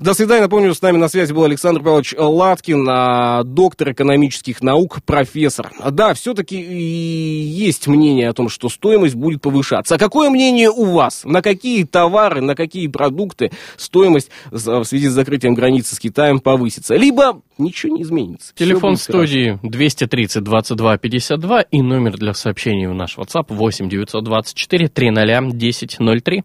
До 0.00 0.14
свидания. 0.14 0.42
Напомню, 0.42 0.72
с 0.74 0.80
нами 0.80 0.96
на 0.96 1.08
связи 1.08 1.32
был 1.32 1.42
Александр 1.44 1.82
Павлович 1.82 2.14
Латкин, 2.16 2.86
а, 2.88 3.42
доктор 3.42 3.90
экономических 3.90 4.62
наук, 4.62 4.98
профессор. 5.04 5.72
Да, 5.90 6.14
все-таки 6.14 6.56
есть 6.56 7.88
мнение 7.88 8.28
о 8.28 8.32
том, 8.32 8.48
что 8.48 8.68
стоимость 8.68 9.16
будет 9.16 9.42
повышаться. 9.42 9.96
А 9.96 9.98
какое 9.98 10.30
мнение 10.30 10.70
у 10.70 10.84
вас? 10.84 11.24
На 11.24 11.42
какие 11.42 11.82
товары, 11.82 12.40
на 12.40 12.54
какие 12.54 12.86
продукты 12.86 13.50
стоимость 13.76 14.30
в 14.52 14.84
связи 14.84 15.08
с 15.08 15.12
закрытием 15.12 15.54
границы 15.54 15.96
с 15.96 15.98
Китаем 15.98 16.38
повысится? 16.38 16.94
Либо 16.94 17.42
ничего 17.58 17.96
не 17.96 18.02
изменится. 18.02 18.54
Телефон 18.54 18.96
студии 18.96 19.58
230 19.64 20.44
22 20.44 20.98
52 20.98 21.62
и 21.62 21.82
номер 21.82 22.16
для 22.18 22.34
сообщений 22.34 22.86
в 22.86 22.94
наш 22.94 23.18
WhatsApp 23.18 23.46
8 23.48 23.88
924 23.88 24.88
300 24.88 25.38
1003. 25.38 26.44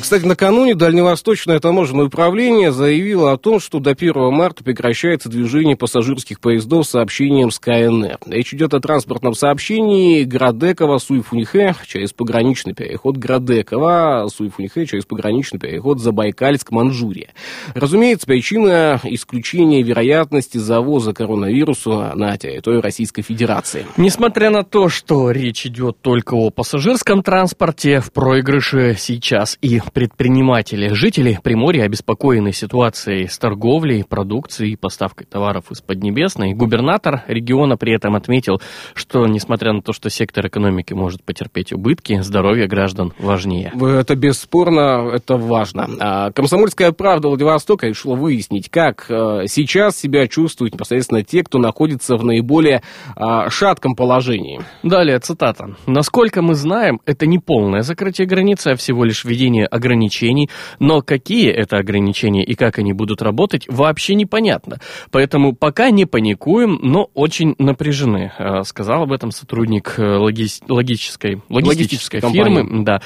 Кстати, 0.00 0.24
накануне 0.24 0.74
Дальневосточное 0.74 1.60
таможенное 1.60 2.06
управление 2.06 2.72
заявило 2.72 3.32
о 3.32 3.36
том, 3.36 3.60
что 3.60 3.78
до 3.78 3.90
1 3.90 4.32
марта 4.32 4.64
прекращается 4.64 5.28
движение 5.28 5.76
пассажирских 5.76 6.40
поездов 6.40 6.86
с 6.86 6.90
сообщением 6.90 7.52
с 7.52 7.60
КНР. 7.60 8.18
Речь 8.26 8.52
идет 8.52 8.74
о 8.74 8.80
транспортном 8.80 9.34
сообщении 9.34 10.24
Градекова, 10.24 10.98
Суйфунихе 10.98 11.76
через 11.86 12.12
пограничный 12.12 12.74
переход 12.74 13.16
Градекова, 13.16 14.28
Суйфунихе 14.34 14.86
через 14.86 15.04
пограничный 15.04 15.60
переход 15.60 16.00
Забайкальск, 16.00 16.72
Манчжурия. 16.72 17.28
Разумеется, 17.74 18.26
причина 18.26 19.00
исключения 19.04 19.82
вероятности 19.82 20.58
завоза 20.58 21.12
коронавируса 21.12 22.12
на 22.16 22.36
территорию 22.36 22.82
Российской 22.82 23.22
Федерации. 23.22 23.86
Несмотря 23.96 24.50
на 24.50 24.64
то, 24.64 24.88
что 24.88 25.30
речь 25.30 25.66
идет 25.66 25.98
только 26.00 26.34
о 26.34 26.50
пассажирском 26.50 27.22
транспорте, 27.22 28.00
в 28.00 28.12
проигрыше 28.12 28.96
сейчас 28.98 29.56
и 29.62 29.83
предприниматели. 29.92 30.88
Жители 30.88 31.38
Приморья 31.42 31.84
обеспокоены 31.84 32.52
ситуацией 32.52 33.28
с 33.28 33.38
торговлей, 33.38 34.04
продукцией 34.04 34.72
и 34.72 34.76
поставкой 34.76 35.26
товаров 35.26 35.70
из 35.70 35.80
Поднебесной. 35.80 36.54
Губернатор 36.54 37.22
региона 37.26 37.76
при 37.76 37.94
этом 37.94 38.14
отметил, 38.14 38.60
что, 38.94 39.26
несмотря 39.26 39.72
на 39.72 39.82
то, 39.82 39.92
что 39.92 40.10
сектор 40.10 40.46
экономики 40.46 40.92
может 40.92 41.22
потерпеть 41.22 41.72
убытки, 41.72 42.20
здоровье 42.20 42.66
граждан 42.66 43.12
важнее. 43.18 43.72
Это 43.74 44.14
бесспорно, 44.14 45.10
это 45.12 45.36
важно. 45.36 45.88
А, 46.00 46.30
Комсомольская 46.32 46.92
правда 46.92 47.28
Владивостока 47.28 47.86
решила 47.86 48.14
выяснить, 48.14 48.68
как 48.70 49.06
э, 49.08 49.44
сейчас 49.46 49.96
себя 49.96 50.26
чувствуют 50.28 50.74
непосредственно 50.74 51.22
те, 51.22 51.42
кто 51.42 51.58
находится 51.58 52.16
в 52.16 52.24
наиболее 52.24 52.82
а, 53.16 53.50
шатком 53.50 53.94
положении. 53.94 54.60
Далее 54.82 55.18
цитата. 55.18 55.76
«Насколько 55.86 56.42
мы 56.42 56.54
знаем, 56.54 57.00
это 57.06 57.26
не 57.26 57.38
полное 57.38 57.82
закрытие 57.82 58.26
границы, 58.26 58.68
а 58.68 58.76
всего 58.76 59.04
лишь 59.04 59.24
введение 59.24 59.66
ограничений, 59.74 60.48
но 60.78 61.00
какие 61.02 61.50
это 61.50 61.78
ограничения 61.78 62.44
и 62.44 62.54
как 62.54 62.78
они 62.78 62.92
будут 62.92 63.22
работать, 63.22 63.66
вообще 63.68 64.14
непонятно. 64.14 64.78
Поэтому 65.10 65.54
пока 65.54 65.90
не 65.90 66.06
паникуем, 66.06 66.78
но 66.82 67.10
очень 67.14 67.54
напряжены», 67.58 68.32
э, 68.38 68.62
сказал 68.64 69.02
об 69.02 69.12
этом 69.12 69.30
сотрудник 69.30 69.94
э, 69.98 70.02
логис- 70.02 70.62
логической, 70.68 71.42
логистической 71.48 72.20
Логистической 72.20 72.20
фирмы. 72.20 72.56
компании. 72.60 72.84
Да. 72.84 73.00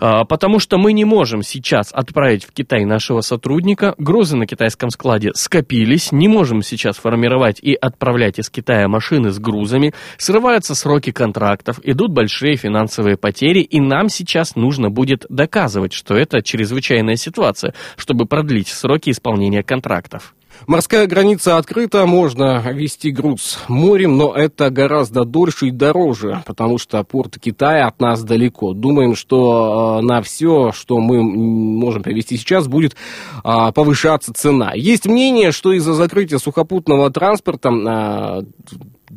А, 0.00 0.24
Потому 0.24 0.58
что 0.58 0.78
мы 0.78 0.92
не 0.92 1.04
можем 1.04 1.42
сейчас 1.42 1.92
отправить 1.92 2.44
в 2.44 2.52
Китай 2.52 2.84
нашего 2.84 3.20
сотрудника. 3.20 3.94
Грузы 3.98 4.36
на 4.36 4.46
китайском 4.46 4.90
складе 4.90 5.30
скопились. 5.34 6.12
Не 6.12 6.28
можем 6.28 6.62
сейчас 6.62 6.96
формировать 6.96 7.58
и 7.60 7.74
отправлять 7.74 8.38
из 8.38 8.50
Китая 8.50 8.88
машины 8.88 9.30
с 9.30 9.38
грузами. 9.38 9.92
Срываются 10.16 10.74
сроки 10.74 11.12
контрактов, 11.12 11.78
идут 11.82 12.12
большие 12.12 12.56
финансовые 12.56 13.16
потери, 13.16 13.60
и 13.60 13.80
нам 13.80 14.08
сейчас 14.08 14.56
нужно 14.56 14.90
будет 14.90 15.26
доказывать, 15.28 15.92
что 15.92 16.13
это 16.14 16.42
чрезвычайная 16.42 17.16
ситуация, 17.16 17.74
чтобы 17.96 18.26
продлить 18.26 18.68
сроки 18.68 19.10
исполнения 19.10 19.62
контрактов. 19.62 20.34
Морская 20.66 21.06
граница 21.06 21.58
открыта, 21.58 22.06
можно 22.06 22.62
вести 22.72 23.10
груз 23.10 23.58
морем, 23.68 24.16
но 24.16 24.34
это 24.34 24.70
гораздо 24.70 25.24
дольше 25.24 25.66
и 25.66 25.70
дороже, 25.70 26.42
потому 26.46 26.78
что 26.78 27.02
порт 27.04 27.38
Китая 27.38 27.86
от 27.86 28.00
нас 28.00 28.22
далеко. 28.22 28.72
Думаем, 28.72 29.14
что 29.14 30.00
э, 30.00 30.06
на 30.06 30.22
все, 30.22 30.72
что 30.72 31.00
мы 31.00 31.22
можем 31.22 32.02
привезти 32.02 32.38
сейчас, 32.38 32.66
будет 32.66 32.96
а, 33.42 33.72
повышаться 33.72 34.32
цена. 34.32 34.72
Есть 34.74 35.06
мнение, 35.06 35.52
что 35.52 35.72
из-за 35.72 35.92
закрытия 35.92 36.38
сухопутного 36.38 37.10
транспорта 37.10 37.68
а, 37.70 38.42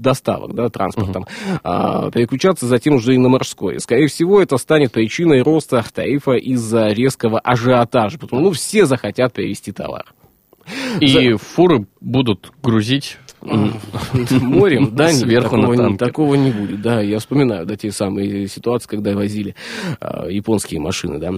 доставок, 0.01 0.53
да, 0.53 0.69
транспортом, 0.69 1.25
а, 1.63 2.11
переключаться 2.11 2.65
затем 2.65 2.95
уже 2.95 3.15
и 3.15 3.17
на 3.17 3.29
морской. 3.29 3.79
Скорее 3.79 4.07
всего, 4.07 4.41
это 4.41 4.57
станет 4.57 4.91
причиной 4.91 5.41
роста 5.41 5.83
тарифа 5.93 6.33
из-за 6.33 6.87
резкого 6.87 7.39
ажиотажа, 7.39 8.17
потому 8.17 8.41
ну, 8.41 8.51
все 8.51 8.85
захотят 8.85 9.33
перевести 9.33 9.71
товар. 9.71 10.05
И 10.99 11.33
фуры 11.33 11.87
будут 12.01 12.51
грузить 12.61 13.17
морем, 14.41 14.91
да, 14.93 15.09
Сверху 15.09 15.55
на 15.55 15.63
такого, 15.63 15.73
не, 15.73 15.77
танкер. 15.77 16.07
такого 16.07 16.35
не 16.35 16.51
будет, 16.51 16.81
да, 16.81 17.01
я 17.01 17.19
вспоминаю, 17.19 17.65
да, 17.65 17.75
те 17.75 17.91
самые 17.91 18.47
ситуации, 18.47 18.87
когда 18.87 19.13
возили 19.13 19.55
а, 19.99 20.27
японские 20.27 20.79
машины, 20.79 21.19
да, 21.19 21.31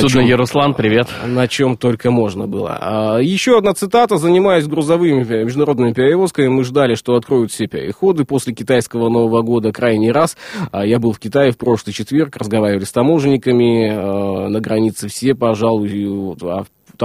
Судно 0.00 0.20
Яруслан, 0.20 0.74
привет. 0.74 1.08
на 1.26 1.46
чем 1.48 1.76
только 1.76 2.10
можно 2.10 2.46
было. 2.46 2.78
А, 2.80 3.18
еще 3.18 3.58
одна 3.58 3.74
цитата. 3.74 4.16
Занимаясь 4.16 4.66
грузовыми 4.66 5.24
международными 5.44 5.92
перевозками, 5.92 6.48
мы 6.48 6.64
ждали, 6.64 6.94
что 6.94 7.14
откроют 7.14 7.50
все 7.50 7.66
переходы 7.66 8.24
после 8.24 8.54
китайского 8.54 9.08
Нового 9.08 9.42
года 9.42 9.72
крайний 9.72 10.10
раз. 10.10 10.36
А, 10.70 10.84
я 10.86 10.98
был 10.98 11.12
в 11.12 11.18
Китае 11.18 11.52
в 11.52 11.58
прошлый 11.58 11.92
четверг, 11.92 12.36
разговаривали 12.36 12.84
с 12.84 12.92
таможенниками 12.92 14.48
на 14.48 14.60
границе. 14.60 15.08
Все, 15.08 15.34
пожалуй, 15.34 15.88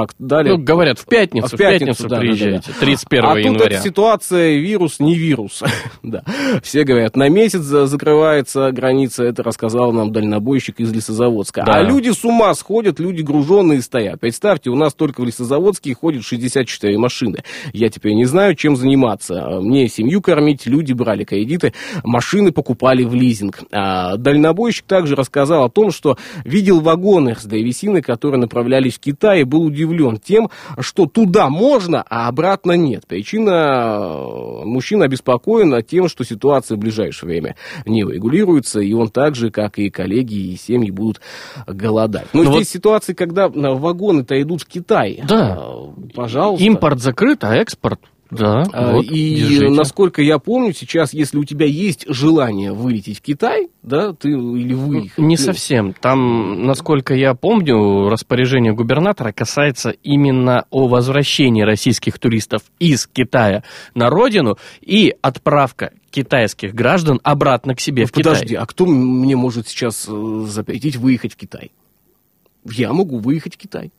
так 0.05 0.15
далее. 0.19 0.55
Ну, 0.57 0.63
говорят, 0.63 0.99
в 0.99 1.05
пятницу, 1.05 1.47
А 1.51 1.55
в 1.55 1.57
пятницу, 1.57 2.03
да, 2.03 2.09
да, 2.09 2.15
да, 2.15 2.21
приезжайте, 2.21 2.71
да. 2.71 2.79
31 2.79 3.25
а 3.25 3.33
тут 3.35 3.45
января. 3.45 3.75
эта 3.77 3.83
ситуация 3.83 4.57
вирус, 4.57 4.99
не 4.99 5.15
вирус. 5.15 5.63
да. 6.03 6.23
Все 6.61 6.83
говорят, 6.83 7.15
на 7.15 7.29
месяц 7.29 7.61
за- 7.61 7.87
закрывается 7.87 8.71
граница, 8.71 9.23
это 9.23 9.43
рассказал 9.43 9.91
нам 9.91 10.11
дальнобойщик 10.11 10.79
из 10.79 10.93
Лесозаводска. 10.93 11.63
Да. 11.65 11.73
А 11.73 11.81
люди 11.83 12.09
с 12.11 12.23
ума 12.23 12.53
сходят, 12.53 12.99
люди 12.99 13.21
груженные 13.21 13.81
стоят. 13.81 14.19
Представьте, 14.19 14.69
у 14.69 14.75
нас 14.75 14.93
только 14.93 15.21
в 15.21 15.25
Лесозаводске 15.25 15.93
ходит 15.95 16.23
64 16.23 16.97
машины. 16.97 17.43
Я 17.73 17.89
теперь 17.89 18.13
не 18.13 18.25
знаю, 18.25 18.55
чем 18.55 18.75
заниматься. 18.75 19.59
Мне 19.61 19.87
семью 19.87 20.21
кормить, 20.21 20.65
люди 20.65 20.93
брали 20.93 21.23
кредиты, 21.23 21.73
машины 22.03 22.51
покупали 22.51 23.03
в 23.03 23.13
лизинг. 23.15 23.59
А 23.71 24.17
дальнобойщик 24.17 24.85
также 24.85 25.15
рассказал 25.15 25.65
о 25.65 25.69
том, 25.69 25.91
что 25.91 26.17
видел 26.45 26.81
вагоны 26.81 27.35
с 27.35 27.43
древесиной, 27.45 28.01
которые 28.01 28.39
направлялись 28.39 28.95
в 28.95 28.99
Китай, 28.99 29.41
и 29.41 29.43
был 29.43 29.63
удивлен 29.63 29.86
тем, 30.17 30.49
что 30.79 31.05
туда 31.05 31.49
можно, 31.49 32.03
а 32.09 32.27
обратно 32.27 32.73
нет. 32.73 33.05
Причина, 33.07 33.51
э, 33.51 34.65
мужчина 34.65 35.05
обеспокоен 35.05 35.83
тем, 35.83 36.07
что 36.07 36.23
ситуация 36.23 36.75
в 36.75 36.79
ближайшее 36.79 37.29
время 37.29 37.55
не 37.85 38.01
регулируется, 38.01 38.79
и 38.79 38.93
он 38.93 39.09
так 39.09 39.35
же, 39.35 39.51
как 39.51 39.79
и 39.79 39.89
коллеги 39.89 40.53
и 40.53 40.57
семьи, 40.57 40.91
будут 40.91 41.21
голодать. 41.65 42.27
Но 42.33 42.43
Ну 42.43 42.53
здесь 42.53 42.69
ситуация, 42.69 43.15
когда 43.15 43.45
э, 43.45 43.49
вагоны-то 43.53 44.39
идут 44.41 44.61
в 44.61 44.65
Китай. 44.67 45.23
Да. 45.27 45.57
Э, 45.59 46.11
Пожалуйста. 46.13 46.65
Импорт 46.65 46.99
закрыт, 46.99 47.43
а 47.43 47.55
экспорт 47.55 47.99
Да, 48.29 48.63
А, 48.73 48.93
вот, 48.93 49.05
и 49.05 49.35
держите. 49.35 49.69
насколько 49.69 50.21
я 50.21 50.37
помню, 50.37 50.73
сейчас, 50.73 51.13
если 51.13 51.37
у 51.37 51.45
тебя 51.45 51.65
есть 51.65 52.05
желание 52.07 52.73
вылететь 52.73 53.19
в 53.19 53.21
Китай, 53.21 53.69
да, 53.83 54.13
ты 54.13 54.29
или 54.29 54.73
выехать. 54.73 55.17
Не 55.17 55.35
ну, 55.37 55.41
совсем. 55.41 55.93
Там, 55.93 56.65
насколько 56.65 57.13
я 57.13 57.33
помню, 57.35 58.09
распоряжение 58.09 58.73
губернатора 58.73 59.31
касается 59.31 59.91
именно 60.03 60.65
о 60.69 60.87
возвращении 60.87 61.61
российских 61.61 62.19
туристов 62.19 62.63
из 62.79 63.07
Китая 63.07 63.63
на 63.95 64.09
родину 64.09 64.57
и 64.81 65.15
отправка 65.21 65.91
китайских 66.11 66.73
граждан 66.73 67.19
обратно 67.23 67.75
к 67.75 67.79
себе 67.79 68.03
ну, 68.03 68.07
в 68.07 68.11
Китай. 68.11 68.33
подожди, 68.33 68.55
а 68.55 68.65
кто 68.65 68.85
мне 68.85 69.35
может 69.35 69.67
сейчас 69.67 70.07
э, 70.09 70.43
запретить 70.47 70.95
выехать 70.95 71.33
в 71.33 71.37
Китай? 71.37 71.71
Я 72.65 72.91
могу 72.91 73.19
выехать 73.19 73.55
в 73.55 73.57
Китай. 73.57 73.91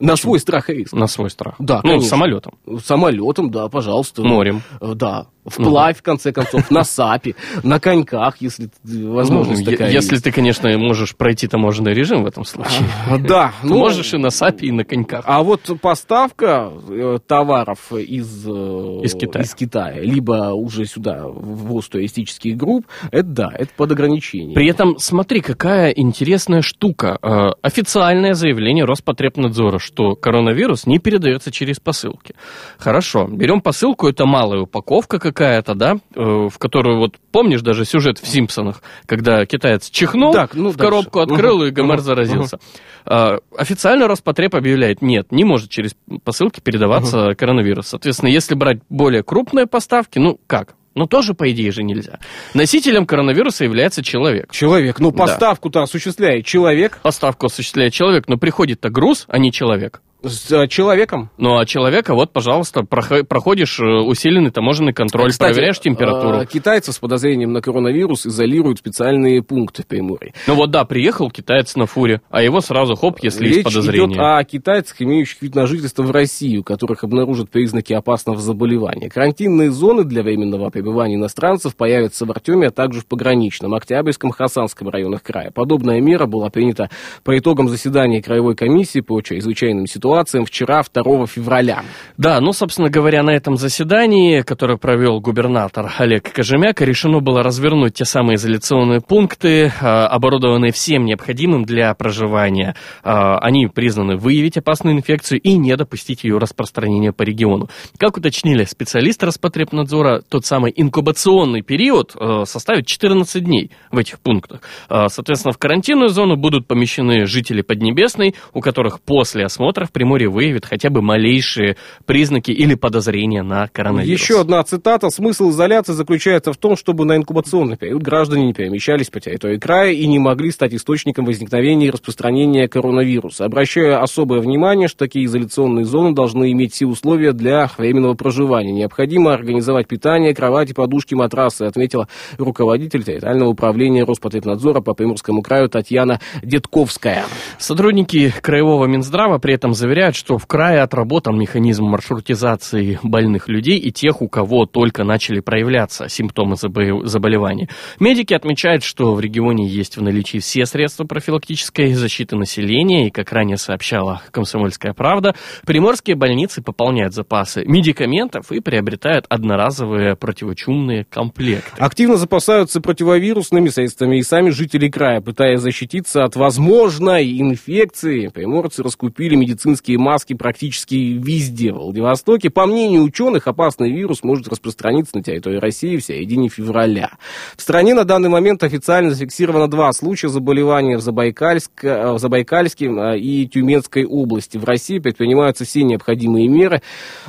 На 0.00 0.16
свой 0.16 0.38
страх 0.38 0.70
и 0.70 0.74
риск. 0.74 0.92
На 0.92 1.06
свой 1.06 1.30
страх. 1.30 1.54
Да, 1.58 1.80
ну, 1.82 1.90
конечно. 1.90 2.08
самолетом, 2.08 2.52
Самолетом, 2.84 3.50
да, 3.50 3.68
пожалуйста. 3.68 4.22
морем. 4.22 4.62
Э, 4.80 4.92
Да, 4.94 5.26
вплавь, 5.44 5.98
в 5.98 6.02
конце 6.02 6.30
концов, 6.32 6.70
на 6.70 6.84
САПе, 6.84 7.34
на 7.62 7.80
коньках, 7.80 8.36
если 8.40 8.70
возможность 8.84 9.64
Ну, 9.64 9.70
такая 9.72 9.90
Если 9.90 10.12
есть. 10.12 10.24
ты, 10.24 10.30
конечно, 10.30 10.76
можешь 10.78 11.16
пройти 11.16 11.48
таможенный 11.48 11.94
режим 11.94 12.22
в 12.22 12.26
этом 12.26 12.44
случае. 12.44 12.86
А, 13.08 13.18
Да, 13.18 13.52
Ты 13.62 13.68
ну, 13.68 13.78
можешь 13.78 14.12
и 14.14 14.18
на 14.18 14.30
САПе, 14.30 14.66
и 14.66 14.72
на 14.72 14.84
коньках. 14.84 15.24
А 15.26 15.42
вот 15.42 15.62
поставка 15.80 16.70
э, 16.88 17.18
товаров 17.26 17.92
из, 17.92 18.46
э, 18.46 18.50
Из 18.50 19.14
Китая. 19.14 19.44
из 19.44 19.54
Китая, 19.54 20.00
либо 20.00 20.52
уже 20.52 20.84
сюда, 20.84 21.22
ввоз 21.26 21.88
туристических 21.88 22.56
групп, 22.56 22.86
это 23.10 23.28
да, 23.28 23.50
это 23.52 23.70
под 23.76 23.92
ограничение. 23.92 24.54
При 24.54 24.68
этом, 24.68 24.98
смотри, 24.98 25.40
какая 25.40 25.90
интересная 25.90 26.62
штука. 26.62 27.18
Официальное 27.62 28.34
заявление 28.34 28.84
Роспотребнадзора, 28.84 29.78
что 29.88 30.14
коронавирус 30.14 30.86
не 30.86 30.98
передается 30.98 31.50
через 31.50 31.80
посылки. 31.80 32.34
Хорошо, 32.78 33.26
берем 33.26 33.60
посылку, 33.60 34.06
это 34.08 34.26
малая 34.26 34.60
упаковка 34.60 35.18
какая-то, 35.18 35.74
да, 35.74 35.96
э, 36.14 36.20
в 36.20 36.58
которую, 36.58 36.98
вот 36.98 37.16
помнишь 37.32 37.62
даже 37.62 37.84
сюжет 37.84 38.18
в 38.18 38.26
«Симпсонах», 38.28 38.82
когда 39.06 39.44
китаец 39.46 39.88
чихнул, 39.90 40.32
Так, 40.32 40.54
ну, 40.54 40.68
в 40.70 40.76
дальше. 40.76 40.90
коробку 40.90 41.20
открыл, 41.20 41.58
Мгм, 41.58 41.66
и 41.66 41.70
Гомер 41.70 41.94
мгм, 41.96 42.04
заразился. 42.04 42.58
Э, 43.06 43.38
Официально 43.56 44.06
Роспотреб 44.06 44.54
объявляет, 44.54 45.00
нет, 45.02 45.32
не 45.32 45.44
может 45.44 45.70
через 45.70 45.96
посылки 46.24 46.60
передаваться 46.60 47.34
коронавирус. 47.34 47.86
Соответственно, 47.88 48.28
если 48.30 48.54
брать 48.54 48.78
более 48.90 49.22
крупные 49.22 49.66
поставки, 49.66 50.18
ну 50.18 50.38
как? 50.46 50.74
Ну, 50.98 51.06
тоже, 51.06 51.32
по 51.32 51.48
идее 51.50 51.70
же, 51.70 51.84
нельзя. 51.84 52.18
Носителем 52.54 53.06
коронавируса 53.06 53.62
является 53.62 54.02
человек. 54.02 54.50
Человек, 54.50 54.98
ну 54.98 55.12
Да. 55.12 55.18
поставку-то 55.18 55.80
осуществляет 55.82 56.44
человек 56.44 56.98
Поставку 57.02 57.46
осуществляет 57.46 57.92
человек, 57.92 58.26
но 58.26 58.36
приходит-то 58.36 58.90
груз, 58.90 59.24
а 59.28 59.38
не 59.38 59.52
человек. 59.52 60.02
С 60.22 60.50
э, 60.50 60.66
человеком. 60.66 61.30
Ну, 61.38 61.58
а 61.58 61.64
человека, 61.64 62.14
вот, 62.14 62.32
пожалуйста, 62.32 62.80
прохо- 62.80 63.22
проходишь 63.22 63.78
э, 63.78 63.84
усиленный 63.84 64.50
таможенный 64.50 64.92
контроль, 64.92 65.30
Кстати, 65.30 65.52
проверяешь 65.52 65.78
температуру. 65.78 66.38
э, 66.38 66.46
Китайцев 66.46 66.94
с 66.96 66.98
подозрением 66.98 67.52
на 67.52 67.60
коронавирус 67.62 68.26
изолируют 68.26 68.78
специальные 68.78 69.42
пункты 69.42 69.84
в 69.84 69.86
Приморье. 69.86 70.32
Ну 70.48 70.54
вот 70.54 70.72
да, 70.72 70.84
приехал 70.84 71.30
китаец 71.30 71.76
на 71.76 71.86
фуре, 71.86 72.20
а 72.30 72.42
его 72.42 72.60
сразу 72.60 72.96
хоп, 72.96 73.20
если 73.22 73.44
Речь 73.44 73.54
есть 73.58 73.64
подозрение. 73.66 74.08
идет 74.08 74.18
о 74.18 74.42
китайцах, 74.42 75.00
имеющих 75.00 75.40
вид 75.40 75.54
на 75.54 75.66
жительство 75.68 76.02
в 76.02 76.10
России, 76.10 76.56
у 76.56 76.64
которых 76.64 77.04
обнаружат 77.04 77.48
признаки 77.50 77.92
опасного 77.92 78.40
заболевания. 78.40 79.08
Карантинные 79.10 79.70
зоны 79.70 80.02
для 80.02 80.24
временного 80.24 80.70
пребывания 80.70 81.14
иностранцев 81.14 81.76
появятся 81.76 82.26
в 82.26 82.30
Артеме, 82.32 82.66
а 82.66 82.70
также 82.72 83.02
в 83.02 83.06
Пограничном, 83.06 83.72
Октябрьском, 83.74 84.32
Хасанском 84.32 84.88
районах 84.88 85.22
края. 85.22 85.52
Подобная 85.52 86.00
мера 86.00 86.26
была 86.26 86.50
принята 86.50 86.90
по 87.22 87.38
итогам 87.38 87.68
заседания 87.68 88.20
Краевой 88.20 88.56
комиссии 88.56 88.98
по 89.00 89.20
чрезвычайным 89.20 89.86
ситуациям 89.86 90.07
вчера, 90.44 90.82
2 90.82 91.26
февраля. 91.26 91.82
Да, 92.16 92.40
ну, 92.40 92.52
собственно 92.52 92.90
говоря, 92.90 93.22
на 93.22 93.30
этом 93.30 93.56
заседании, 93.56 94.42
которое 94.42 94.76
провел 94.78 95.20
губернатор 95.20 95.92
Олег 95.98 96.32
Кожемяк, 96.32 96.80
решено 96.80 97.20
было 97.20 97.42
развернуть 97.42 97.94
те 97.94 98.04
самые 98.04 98.36
изоляционные 98.36 99.00
пункты, 99.00 99.66
э, 99.66 99.70
оборудованные 99.80 100.72
всем 100.72 101.04
необходимым 101.04 101.64
для 101.64 101.94
проживания. 101.94 102.74
Э, 103.04 103.36
Они 103.40 103.66
признаны 103.66 104.16
выявить 104.16 104.56
опасную 104.56 104.96
инфекцию 104.96 105.40
и 105.40 105.56
не 105.56 105.76
допустить 105.76 106.24
ее 106.24 106.38
распространения 106.38 107.12
по 107.12 107.22
региону. 107.22 107.68
Как 107.98 108.16
уточнили 108.16 108.64
специалисты 108.64 109.26
Роспотребнадзора, 109.26 110.22
тот 110.28 110.44
самый 110.44 110.72
инкубационный 110.74 111.62
период 111.62 112.14
э, 112.18 112.44
составит 112.44 112.86
14 112.86 113.44
дней 113.44 113.70
в 113.90 113.98
этих 113.98 114.20
пунктах. 114.20 114.60
Соответственно, 114.88 115.52
в 115.52 115.58
карантинную 115.58 116.08
зону 116.08 116.36
будут 116.36 116.66
помещены 116.66 117.26
жители 117.26 117.62
Поднебесной, 117.62 118.34
у 118.52 118.60
которых 118.60 119.00
после 119.00 119.44
осмотра 119.44 119.86
Приморье 119.98 120.28
выявят 120.28 120.64
хотя 120.64 120.90
бы 120.90 121.02
малейшие 121.02 121.76
признаки 122.06 122.52
или 122.52 122.76
подозрения 122.76 123.42
на 123.42 123.66
коронавирус. 123.66 124.20
Еще 124.20 124.40
одна 124.40 124.62
цитата. 124.62 125.10
Смысл 125.10 125.50
изоляции 125.50 125.92
заключается 125.92 126.52
в 126.52 126.56
том, 126.56 126.76
чтобы 126.76 127.04
на 127.04 127.16
инкубационный 127.16 127.76
период 127.76 128.00
граждане 128.00 128.46
не 128.46 128.52
перемещались 128.52 129.10
по 129.10 129.18
территории 129.18 129.58
края 129.58 129.90
и 129.90 130.06
не 130.06 130.20
могли 130.20 130.52
стать 130.52 130.72
источником 130.72 131.24
возникновения 131.24 131.88
и 131.88 131.90
распространения 131.90 132.68
коронавируса. 132.68 133.44
Обращаю 133.44 134.00
особое 134.00 134.38
внимание, 134.38 134.86
что 134.86 134.98
такие 134.98 135.24
изоляционные 135.24 135.84
зоны 135.84 136.14
должны 136.14 136.52
иметь 136.52 136.74
все 136.74 136.86
условия 136.86 137.32
для 137.32 137.68
временного 137.76 138.14
проживания. 138.14 138.70
Необходимо 138.70 139.34
организовать 139.34 139.88
питание, 139.88 140.32
кровати, 140.32 140.74
подушки, 140.74 141.14
матрасы, 141.14 141.62
отметила 141.62 142.06
руководитель 142.36 143.02
территориального 143.02 143.48
управления 143.48 144.04
Роспотребнадзора 144.04 144.80
по 144.80 144.94
Приморскому 144.94 145.42
краю 145.42 145.68
Татьяна 145.68 146.20
Детковская. 146.44 147.24
Сотрудники 147.58 148.32
Краевого 148.40 148.86
Минздрава 148.86 149.38
при 149.38 149.54
этом 149.54 149.74
заверяют, 149.88 150.16
что 150.16 150.36
в 150.36 150.46
крае 150.46 150.82
отработан 150.82 151.38
механизм 151.38 151.84
маршрутизации 151.84 152.98
больных 153.02 153.48
людей 153.48 153.78
и 153.78 153.90
тех, 153.90 154.20
у 154.20 154.28
кого 154.28 154.66
только 154.66 155.02
начали 155.02 155.40
проявляться 155.40 156.10
симптомы 156.10 156.56
забо- 156.56 157.06
заболевания. 157.06 157.70
Медики 157.98 158.34
отмечают, 158.34 158.84
что 158.84 159.14
в 159.14 159.20
регионе 159.20 159.66
есть 159.66 159.96
в 159.96 160.02
наличии 160.02 160.40
все 160.40 160.66
средства 160.66 161.04
профилактической 161.04 161.94
защиты 161.94 162.36
населения, 162.36 163.06
и, 163.06 163.10
как 163.10 163.32
ранее 163.32 163.56
сообщала 163.56 164.20
«Комсомольская 164.30 164.92
правда», 164.92 165.34
приморские 165.64 166.16
больницы 166.16 166.60
пополняют 166.60 167.14
запасы 167.14 167.64
медикаментов 167.64 168.52
и 168.52 168.60
приобретают 168.60 169.24
одноразовые 169.30 170.16
противочумные 170.16 171.06
комплекты. 171.08 171.70
Активно 171.78 172.16
запасаются 172.16 172.82
противовирусными 172.82 173.68
средствами 173.68 174.18
и 174.18 174.22
сами 174.22 174.50
жители 174.50 174.90
края, 174.90 175.22
пытаясь 175.22 175.60
защититься 175.60 176.24
от 176.24 176.36
возможной 176.36 177.40
инфекции. 177.40 178.28
Приморцы 178.28 178.82
раскупили 178.82 179.34
медицинские 179.34 179.77
маски 179.86 180.34
практически 180.34 180.94
везде 180.94 181.72
в 181.72 181.76
Владивостоке. 181.76 182.50
По 182.50 182.66
мнению 182.66 183.02
ученых, 183.02 183.46
опасный 183.46 183.92
вирус 183.92 184.22
может 184.22 184.48
распространиться 184.48 185.16
на 185.16 185.22
территории 185.22 185.58
России 185.58 185.96
в 185.96 186.04
середине 186.04 186.48
февраля. 186.48 187.12
В 187.56 187.62
стране 187.62 187.94
на 187.94 188.04
данный 188.04 188.28
момент 188.28 188.62
официально 188.62 189.10
зафиксировано 189.10 189.68
два 189.68 189.92
случая 189.92 190.28
заболевания 190.28 190.96
в, 190.96 191.00
Забайкальск, 191.00 191.84
э, 191.84 192.12
в 192.12 192.18
Забайкальске 192.18 192.86
э, 192.86 193.18
и 193.18 193.46
Тюменской 193.46 194.04
области. 194.04 194.58
В 194.58 194.64
России 194.64 194.98
предпринимаются 194.98 195.64
все 195.64 195.82
необходимые 195.82 196.48
меры, 196.48 196.82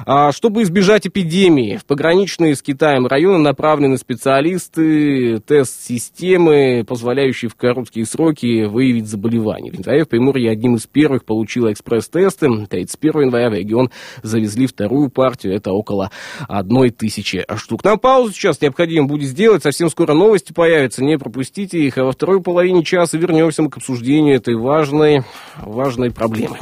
а, 0.06 0.32
чтобы 0.32 0.64
избежать 0.64 1.08
эпидемии. 1.08 1.78
В 1.78 1.86
пограничные 1.86 2.56
с 2.56 2.62
Китаем 2.62 3.08
районы 3.08 3.40
направлены 3.40 3.98
специалисты, 3.98 5.40
тест-системы, 5.40 6.84
позволяющие 6.88 7.50
в 7.50 7.56
короткие 7.56 8.06
сроки 8.06 8.66
выявить 8.66 9.08
заболевание. 9.08 9.72
В 9.72 9.76
январе 9.76 10.06
в 10.06 10.10
Приморье 10.10 10.52
одним 10.52 10.76
из 10.76 10.88
первых 10.88 11.26
получила 11.26 11.72
экспресс-тесты. 12.40 12.68
31 12.68 13.22
января 13.22 13.50
в 13.50 13.54
регион 13.54 13.92
завезли 14.24 14.68
вторую 14.68 15.10
партию, 15.10 15.54
это 15.54 15.72
около 15.72 16.12
одной 16.48 16.90
тысячи 16.92 17.46
штук. 17.56 17.84
Нам 17.84 18.00
паузу 18.00 18.34
сейчас 18.34 18.62
необходимо 18.62 19.08
будет 19.08 19.30
сделать, 19.30 19.64
совсем 19.64 19.90
скоро 19.90 20.14
новости 20.14 20.54
появятся, 20.54 21.04
не 21.04 21.18
пропустите 21.18 21.80
их, 21.80 21.98
а 21.98 22.04
во 22.04 22.12
второй 22.12 22.42
половине 22.42 22.84
часа 22.84 23.18
вернемся 23.18 23.64
мы 23.64 23.70
к 23.70 23.78
обсуждению 23.78 24.36
этой 24.36 24.56
важной, 24.56 25.24
важной 25.58 26.12
проблемы. 26.12 26.58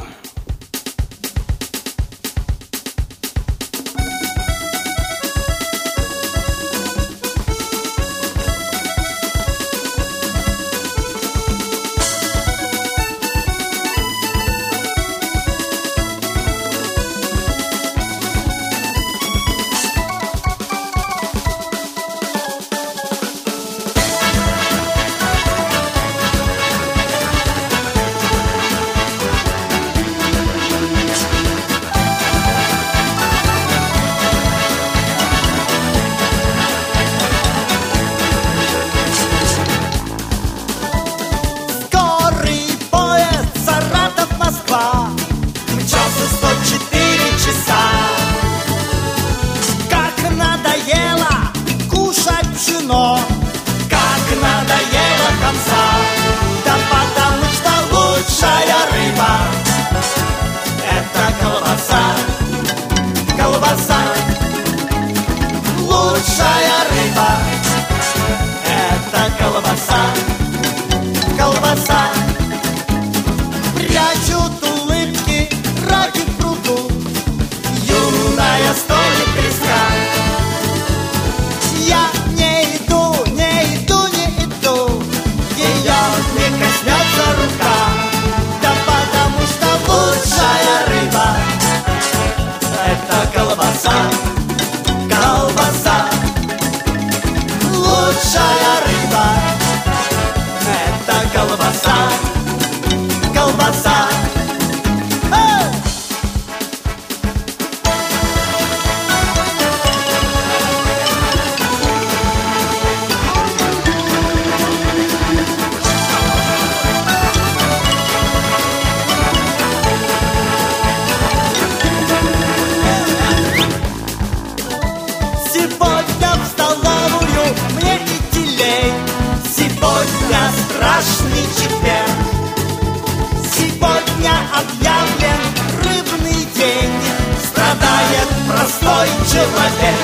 Простой 138.98 139.26
человек 139.26 139.94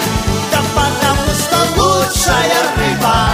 Да 0.52 0.62
потому 0.74 1.34
что 1.34 1.56
лучшая 1.80 2.62
рыба 2.76 3.33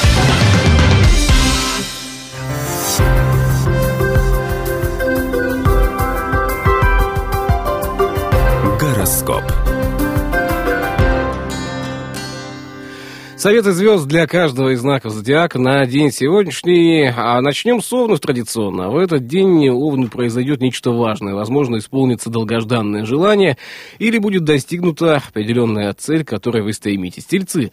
Советы 13.41 13.71
звезд 13.71 14.05
для 14.05 14.27
каждого 14.27 14.69
из 14.69 14.81
знаков 14.81 15.13
зодиака 15.13 15.57
на 15.57 15.83
день 15.87 16.11
сегодняшний. 16.11 17.07
А 17.07 17.41
начнем 17.41 17.81
с 17.81 17.91
овнов 17.91 18.19
традиционно. 18.19 18.91
В 18.91 18.97
этот 18.97 19.25
день 19.25 19.67
овну 19.67 20.09
произойдет 20.09 20.61
нечто 20.61 20.91
важное. 20.91 21.33
Возможно, 21.33 21.77
исполнится 21.77 22.29
долгожданное 22.29 23.03
желание 23.03 23.57
или 23.97 24.19
будет 24.19 24.43
достигнута 24.43 25.23
определенная 25.27 25.91
цель, 25.95 26.23
к 26.23 26.27
которой 26.29 26.61
вы 26.61 26.71
стремитесь. 26.71 27.25
Тельцы. 27.25 27.71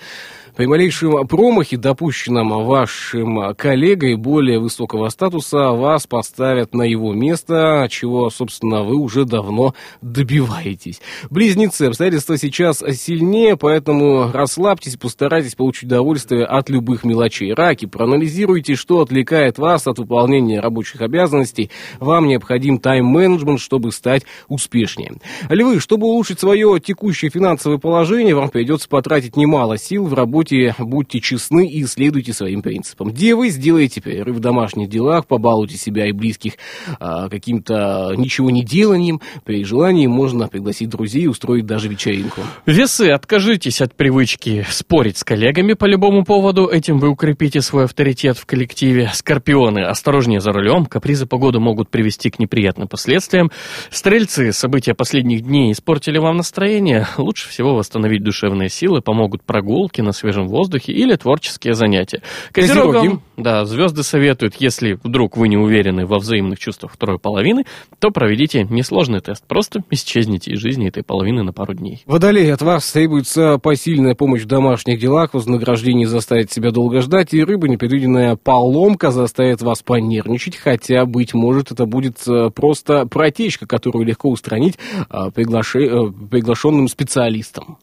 При 0.57 0.67
малейшем 0.67 1.27
промахе, 1.29 1.77
допущенном 1.77 2.65
вашим 2.65 3.55
коллегой 3.55 4.17
более 4.17 4.59
высокого 4.59 5.09
статуса, 5.09 5.71
вас 5.71 6.07
поставят 6.07 6.75
на 6.75 6.83
его 6.83 7.13
место, 7.13 7.87
чего, 7.91 8.29
собственно, 8.31 8.83
вы 8.83 8.97
уже 8.97 9.25
давно 9.25 9.75
добиваетесь. 10.03 11.01
Близнецы. 11.31 11.83
Обстоятельства 11.83 12.37
сейчас 12.39 12.83
сильнее, 12.95 13.57
поэтому 13.57 14.33
расслабьтесь, 14.33 14.97
постарайтесь 14.97 15.55
получить 15.55 15.85
удовольствие 15.85 16.45
от 16.45 16.71
любых 16.71 17.05
мелочей. 17.05 17.55
Раки. 17.55 17.87
Проанализируйте, 17.87 18.75
что 18.75 19.01
отвлекает 19.01 19.59
вас 19.59 19.87
от 19.87 19.99
выполнения 19.99 20.61
рабочих 20.61 21.01
обязанностей. 21.01 21.71
Вам 22.01 22.27
необходим 22.27 22.79
тайм-менеджмент, 22.79 23.61
чтобы 23.61 23.93
стать 23.93 24.25
успешнее. 24.49 25.15
Львы. 25.49 25.79
Чтобы 25.79 26.07
улучшить 26.07 26.41
свое 26.41 26.81
текущее 26.81 27.31
финансовое 27.31 27.79
положение, 27.79 28.35
вам 28.35 28.49
придется 28.49 28.89
потратить 28.89 29.37
немало 29.37 29.79
сил 29.79 30.07
в 30.07 30.15
работе 30.15 30.38
будьте 30.79 31.21
честны 31.21 31.69
и 31.69 31.85
следуйте 31.85 32.33
своим 32.33 32.63
принципам. 32.63 33.13
Девы, 33.13 33.51
сделайте 33.51 34.01
перерыв 34.01 34.37
в 34.37 34.41
домашних 34.41 34.89
делах, 34.89 35.27
побалуйте 35.27 35.77
себя 35.77 36.07
и 36.07 36.13
близких 36.13 36.55
а, 37.01 37.29
каким-то 37.29 38.15
ничего 38.17 38.51
не 38.51 38.65
деланием. 38.65 39.21
При 39.45 39.65
желании 39.65 40.07
можно 40.07 40.49
пригласить 40.49 40.89
друзей 40.89 41.25
и 41.25 41.27
устроить 41.27 41.67
даже 41.67 41.89
вечеринку. 41.89 42.43
Весы, 42.67 43.11
откажитесь 43.11 43.81
от 43.81 43.95
привычки 43.95 44.67
спорить 44.71 45.19
с 45.19 45.25
коллегами 45.25 45.75
по 45.75 45.85
любому 45.85 46.25
поводу, 46.25 46.67
этим 46.67 46.99
вы 46.99 47.09
укрепите 47.09 47.61
свой 47.61 47.85
авторитет 47.85 48.39
в 48.39 48.47
коллективе. 48.47 49.11
Скорпионы, 49.13 49.81
осторожнее 49.81 50.41
за 50.41 50.53
рулем, 50.53 50.87
капризы 50.87 51.27
погоды 51.27 51.59
могут 51.59 51.89
привести 51.89 52.31
к 52.31 52.39
неприятным 52.39 52.89
последствиям. 52.89 53.51
Стрельцы, 53.91 54.53
события 54.53 54.95
последних 54.95 55.43
дней 55.43 55.73
испортили 55.73 56.19
вам 56.19 56.37
настроение, 56.37 57.07
лучше 57.17 57.49
всего 57.49 57.75
восстановить 57.75 58.23
душевные 58.23 58.69
силы, 58.69 59.01
помогут 59.01 59.43
прогулки 59.43 60.01
на 60.01 60.13
свежем 60.13 60.28
воздухе 60.49 60.93
или 60.93 61.15
творческие 61.17 61.75
занятия. 61.75 62.23
Козерогам, 62.53 63.23
да, 63.37 63.65
звезды 63.65 64.03
советуют, 64.03 64.57
если 64.59 64.99
вдруг 65.03 65.37
вы 65.37 65.49
не 65.49 65.57
уверены 65.57 66.07
во 66.07 66.19
взаимных 66.19 66.59
чувствах 66.59 66.93
второй 66.93 67.19
половины, 67.19 67.65
то 67.99 68.11
проведите 68.11 68.65
несложный 68.65 69.21
тест, 69.21 69.45
просто 69.47 69.81
исчезните 69.91 70.53
из 70.53 70.59
жизни 70.59 70.89
этой 70.89 71.03
половины 71.03 71.43
на 71.43 71.53
пару 71.53 71.75
дней. 71.75 72.03
Водолей, 72.07 72.53
от 72.53 72.63
вас 72.63 72.91
требуется 72.91 73.59
посильная 73.59 74.15
помощь 74.15 74.43
в 74.43 74.47
домашних 74.47 74.99
делах, 74.99 75.35
вознаграждение 75.35 76.07
заставит 76.07 76.51
себя 76.51 76.71
долго 76.71 77.01
ждать, 77.01 77.33
и 77.33 77.45
рыба, 77.45 77.69
непредвиденная 77.69 78.37
поломка 78.37 79.11
заставит 79.11 79.63
вас 79.63 79.83
понервничать, 79.83 80.57
хотя, 80.57 81.05
быть 81.07 81.35
может, 81.35 81.71
это 81.71 81.87
будет 81.87 82.19
э, 82.27 82.51
просто 82.51 83.07
протечка, 83.07 83.67
которую 83.67 84.05
легко 84.05 84.31
устранить 84.31 84.79
э, 85.11 85.31
приглаши- 85.35 85.87
э, 85.87 86.29
приглашенным 86.31 86.89
специалистом. 86.89 87.79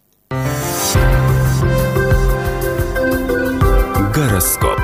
Гороскоп. 4.36 4.82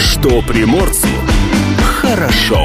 Что 0.00 0.42
приморцу 0.42 1.06
хорошо. 1.78 2.58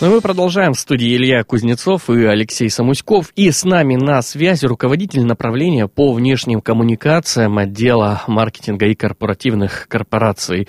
Ну 0.00 0.06
и 0.06 0.10
мы 0.10 0.20
продолжаем. 0.22 0.72
В 0.72 0.80
студии 0.80 1.14
Илья 1.14 1.44
Кузнецов 1.44 2.08
и 2.08 2.24
Алексей 2.24 2.70
Самуськов. 2.70 3.30
И 3.36 3.50
с 3.50 3.64
нами 3.64 3.96
на 3.96 4.22
связи 4.22 4.64
руководитель 4.64 5.26
направления 5.26 5.86
по 5.86 6.14
внешним 6.14 6.62
коммуникациям 6.62 7.58
отдела 7.58 8.22
маркетинга 8.26 8.86
и 8.86 8.94
корпоративных 8.94 9.86
корпораций 9.86 10.66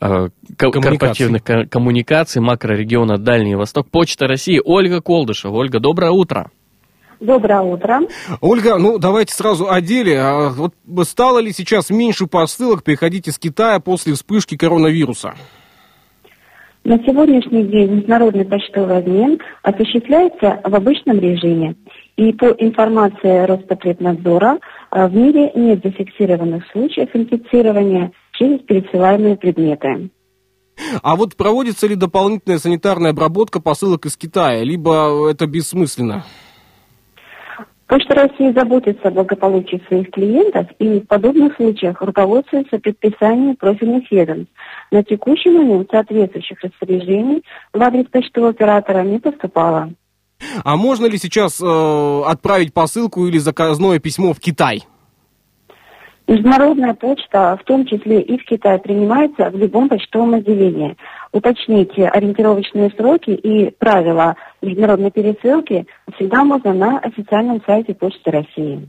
э, 0.00 0.28
корпоративных 0.56 1.44
ко- 1.44 1.66
коммуникаций 1.66 2.40
макрорегиона 2.40 3.18
Дальний 3.18 3.56
Восток 3.56 3.90
Почта 3.90 4.26
России 4.26 4.58
Ольга 4.64 5.02
Колдышева. 5.02 5.52
Ольга, 5.54 5.80
доброе 5.80 6.12
утро. 6.12 6.50
Доброе 7.24 7.62
утро. 7.62 8.00
Ольга, 8.42 8.76
ну 8.76 8.98
давайте 8.98 9.32
сразу 9.32 9.70
о 9.70 9.80
деле. 9.80 10.20
А 10.20 10.50
Вот 10.50 10.74
стало 11.08 11.38
ли 11.38 11.52
сейчас 11.52 11.88
меньше 11.88 12.26
посылок 12.26 12.84
приходить 12.84 13.28
из 13.28 13.38
Китая 13.38 13.80
после 13.80 14.12
вспышки 14.12 14.58
коронавируса? 14.58 15.34
На 16.84 16.98
сегодняшний 16.98 17.64
день 17.64 17.92
международный 17.92 18.44
почтовый 18.44 18.98
обмен 18.98 19.38
осуществляется 19.62 20.60
в 20.64 20.74
обычном 20.74 21.18
режиме. 21.18 21.76
И 22.16 22.30
по 22.34 22.44
информации 22.58 23.46
Роспотребнадзора, 23.46 24.58
э, 24.92 25.08
в 25.08 25.16
мире 25.16 25.50
нет 25.54 25.80
зафиксированных 25.82 26.64
случаев 26.72 27.08
инфицирования 27.14 28.12
через 28.32 28.60
пересылаемые 28.60 29.36
предметы. 29.36 30.10
А 31.02 31.16
вот 31.16 31.36
проводится 31.36 31.86
ли 31.86 31.94
дополнительная 31.94 32.58
санитарная 32.58 33.12
обработка 33.12 33.60
посылок 33.60 34.04
из 34.04 34.18
Китая, 34.18 34.62
либо 34.62 35.30
это 35.30 35.46
бессмысленно? 35.46 36.24
Почта 37.94 38.14
России 38.14 38.50
заботится 38.50 39.06
о 39.06 39.10
благополучии 39.12 39.80
своих 39.86 40.10
клиентов 40.10 40.66
и 40.80 40.98
в 40.98 41.06
подобных 41.06 41.54
случаях 41.54 42.02
руководствуется 42.02 42.80
предписаниями 42.80 43.52
профильных 43.52 44.10
ведомств. 44.10 44.52
На 44.90 45.04
текущий 45.04 45.50
момент 45.50 45.90
соответствующих 45.92 46.58
распоряжений 46.60 47.44
в 47.72 47.80
адрес 47.80 48.06
почтового 48.06 48.50
оператора 48.50 49.04
не 49.04 49.20
поступало. 49.20 49.92
А 50.64 50.76
можно 50.76 51.06
ли 51.06 51.16
сейчас 51.18 51.60
э, 51.62 52.22
отправить 52.26 52.74
посылку 52.74 53.28
или 53.28 53.38
заказное 53.38 54.00
письмо 54.00 54.32
в 54.32 54.40
Китай? 54.40 54.82
Международная 56.26 56.94
почта, 56.94 57.58
в 57.60 57.64
том 57.64 57.84
числе 57.84 58.22
и 58.22 58.38
в 58.38 58.44
Китае, 58.46 58.78
принимается 58.78 59.50
в 59.50 59.56
любом 59.58 59.90
почтовом 59.90 60.34
отделении. 60.34 60.96
Уточните 61.32 62.08
ориентировочные 62.08 62.90
сроки 62.90 63.30
и 63.30 63.70
правила 63.70 64.36
международной 64.62 65.10
пересылки 65.10 65.86
всегда 66.14 66.44
можно 66.44 66.72
на 66.72 66.98
официальном 66.98 67.60
сайте 67.66 67.94
Почты 67.94 68.30
России. 68.30 68.88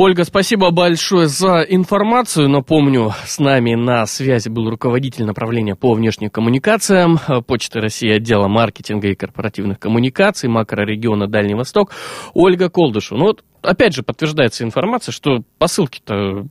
Ольга, 0.00 0.22
спасибо 0.22 0.70
большое 0.70 1.26
за 1.26 1.62
информацию. 1.62 2.48
Напомню, 2.48 3.10
с 3.26 3.40
нами 3.40 3.74
на 3.74 4.06
связи 4.06 4.48
был 4.48 4.70
руководитель 4.70 5.24
направления 5.24 5.74
по 5.74 5.92
внешним 5.92 6.30
коммуникациям 6.30 7.18
Почты 7.48 7.80
России 7.80 8.08
отдела 8.08 8.46
маркетинга 8.46 9.08
и 9.08 9.16
корпоративных 9.16 9.80
коммуникаций 9.80 10.48
макрорегиона 10.48 11.26
Дальний 11.26 11.56
Восток 11.56 11.90
Ольга 12.32 12.70
Колдышу. 12.70 13.16
Ну 13.16 13.24
вот 13.24 13.42
опять 13.60 13.92
же 13.92 14.04
подтверждается 14.04 14.62
информация, 14.62 15.10
что 15.10 15.42
посылки-то 15.58 16.46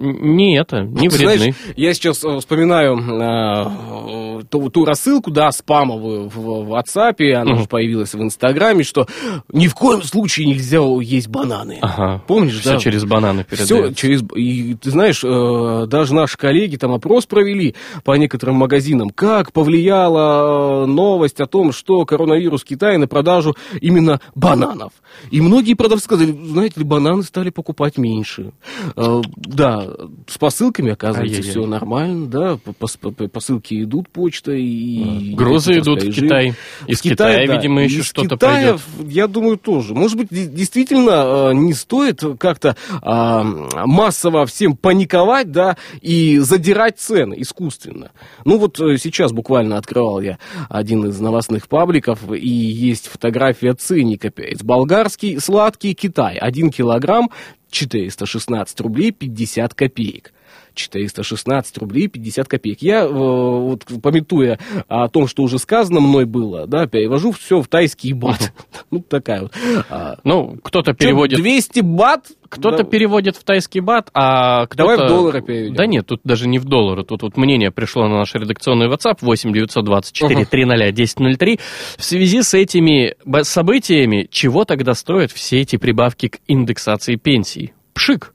не 0.00 0.56
это, 0.58 0.82
не 0.82 1.08
вредны. 1.08 1.36
Знаешь, 1.36 1.54
я 1.76 1.94
сейчас 1.94 2.24
э, 2.24 2.38
вспоминаю 2.38 2.96
э, 2.98 4.42
ту, 4.48 4.70
ту 4.70 4.84
рассылку, 4.84 5.30
да, 5.30 5.50
спамовую 5.52 6.28
в, 6.28 6.36
в 6.36 6.72
WhatsApp, 6.74 7.32
она 7.34 7.52
Мгм. 7.52 7.62
же 7.62 7.68
появилась 7.68 8.14
в 8.14 8.22
Инстаграме, 8.22 8.82
что 8.84 9.06
ни 9.52 9.66
в 9.68 9.74
коем 9.74 10.02
случае 10.02 10.46
нельзя 10.46 10.80
есть 11.00 11.28
бананы. 11.28 11.78
Ага. 11.82 12.22
Помнишь, 12.26 12.60
Все 12.60 12.70
да? 12.72 12.78
через 12.78 13.04
бананы 13.04 13.44
Все 13.50 13.66
передается. 13.66 13.94
через... 13.94 14.22
И 14.34 14.74
ты 14.74 14.90
знаешь, 14.90 15.22
э, 15.24 15.86
даже 15.86 16.14
наши 16.14 16.36
коллеги 16.38 16.76
там 16.76 16.92
опрос 16.92 17.26
провели 17.26 17.74
по 18.04 18.16
некоторым 18.16 18.56
магазинам, 18.56 19.10
как 19.10 19.52
повлияла 19.52 20.84
э, 20.84 20.86
новость 20.86 21.40
о 21.40 21.46
том, 21.46 21.72
что 21.72 22.04
коронавирус 22.04 22.62
в 22.62 22.64
Китае 22.64 22.98
на 22.98 23.06
продажу 23.08 23.56
именно 23.80 24.20
бананов. 24.34 24.92
И 25.30 25.40
многие 25.40 25.74
продавцы 25.74 26.04
сказали, 26.04 26.32
знаете 26.32 26.80
ли, 26.80 26.86
бананы 26.86 27.22
стали 27.22 27.50
покупать 27.50 27.98
меньше. 27.98 28.52
Э, 28.96 29.20
Да, 29.36 29.86
с 30.26 30.38
посылками, 30.38 30.92
оказывается, 30.92 31.36
Ай-яй-яй. 31.36 31.50
все 31.50 31.66
нормально, 31.66 32.26
да, 32.26 32.56
по- 32.56 32.72
по- 32.72 33.10
по- 33.10 33.28
посылки 33.28 33.82
идут 33.82 34.08
почтой. 34.08 34.62
И 34.62 35.34
Грузы 35.34 35.78
идут 35.78 36.02
в. 36.02 36.12
Китай. 36.12 36.54
Из 36.86 37.00
Китая, 37.00 37.46
да. 37.46 37.54
видимо, 37.56 37.82
еще 37.82 38.00
Из 38.00 38.06
что-то 38.06 38.36
Китая, 38.36 38.78
пойдет. 38.96 39.12
я 39.12 39.26
думаю, 39.26 39.56
тоже. 39.58 39.94
Может 39.94 40.16
быть, 40.16 40.28
де- 40.30 40.46
действительно 40.46 41.50
э, 41.50 41.54
не 41.54 41.72
стоит 41.74 42.22
как-то 42.38 42.76
а, 43.02 43.42
массово 43.86 44.46
всем 44.46 44.76
паниковать, 44.76 45.50
да, 45.52 45.76
и 46.00 46.38
задирать 46.38 46.98
цены 46.98 47.34
искусственно. 47.38 48.10
Ну 48.44 48.58
вот 48.58 48.80
э, 48.80 48.96
сейчас 48.96 49.32
буквально 49.32 49.76
открывал 49.76 50.20
я 50.20 50.38
один 50.68 51.06
из 51.06 51.18
новостных 51.20 51.68
пабликов, 51.68 52.20
и 52.32 52.48
есть 52.48 53.08
фотография 53.08 53.74
ценника. 53.74 54.30
Болгарский 54.62 55.40
сладкий 55.40 55.94
Китай. 55.94 56.36
Один 56.36 56.70
килограмм 56.70 57.30
416 57.70 58.80
рублей 58.80 59.12
50 59.12 59.74
копеек. 59.74 60.32
416 60.74 61.78
рублей 61.78 62.08
50 62.08 62.48
копеек. 62.48 62.82
Я, 62.82 63.04
э, 63.04 63.08
вот, 63.08 63.84
пометуя 64.02 64.58
о 64.88 65.08
том, 65.08 65.26
что 65.26 65.42
уже 65.42 65.58
сказано 65.58 66.00
мной 66.00 66.24
было, 66.24 66.66
да, 66.66 66.86
перевожу 66.86 67.32
все 67.32 67.60
в 67.60 67.68
тайский 67.68 68.12
бат. 68.12 68.52
Ну, 68.90 69.00
такая 69.00 69.42
вот. 69.42 69.52
А, 69.88 70.16
Ну, 70.24 70.56
кто-то 70.64 70.94
переводит... 70.94 71.38
200 71.38 71.80
бат? 71.80 72.26
Кто-то 72.48 72.78
Да. 72.78 72.84
переводит 72.84 73.36
в 73.36 73.44
тайский 73.44 73.78
бат, 73.80 74.10
а 74.14 74.66
кто-то... 74.66 74.76
Давай 74.96 74.96
в 74.96 75.08
доллары 75.08 75.42
переведем. 75.42 75.74
Да 75.76 75.86
нет, 75.86 76.06
тут 76.06 76.20
даже 76.24 76.48
не 76.48 76.58
в 76.58 76.64
доллары. 76.64 77.04
Тут 77.04 77.22
вот 77.22 77.36
мнение 77.36 77.70
пришло 77.70 78.08
на 78.08 78.18
наш 78.18 78.34
редакционный 78.34 78.88
WhatsApp 78.88 79.18
8 79.20 79.52
924 79.52 80.34
Ага. 80.34 80.44
300 80.50 80.74
1003. 80.88 81.60
В 81.96 82.02
связи 82.02 82.42
с 82.42 82.52
этими 82.54 83.14
событиями, 83.42 84.26
чего 84.30 84.64
тогда 84.64 84.94
стоят 84.94 85.30
все 85.30 85.60
эти 85.60 85.76
прибавки 85.76 86.28
к 86.28 86.38
индексации 86.48 87.14
пенсий? 87.14 87.72
Пшик. 87.94 88.34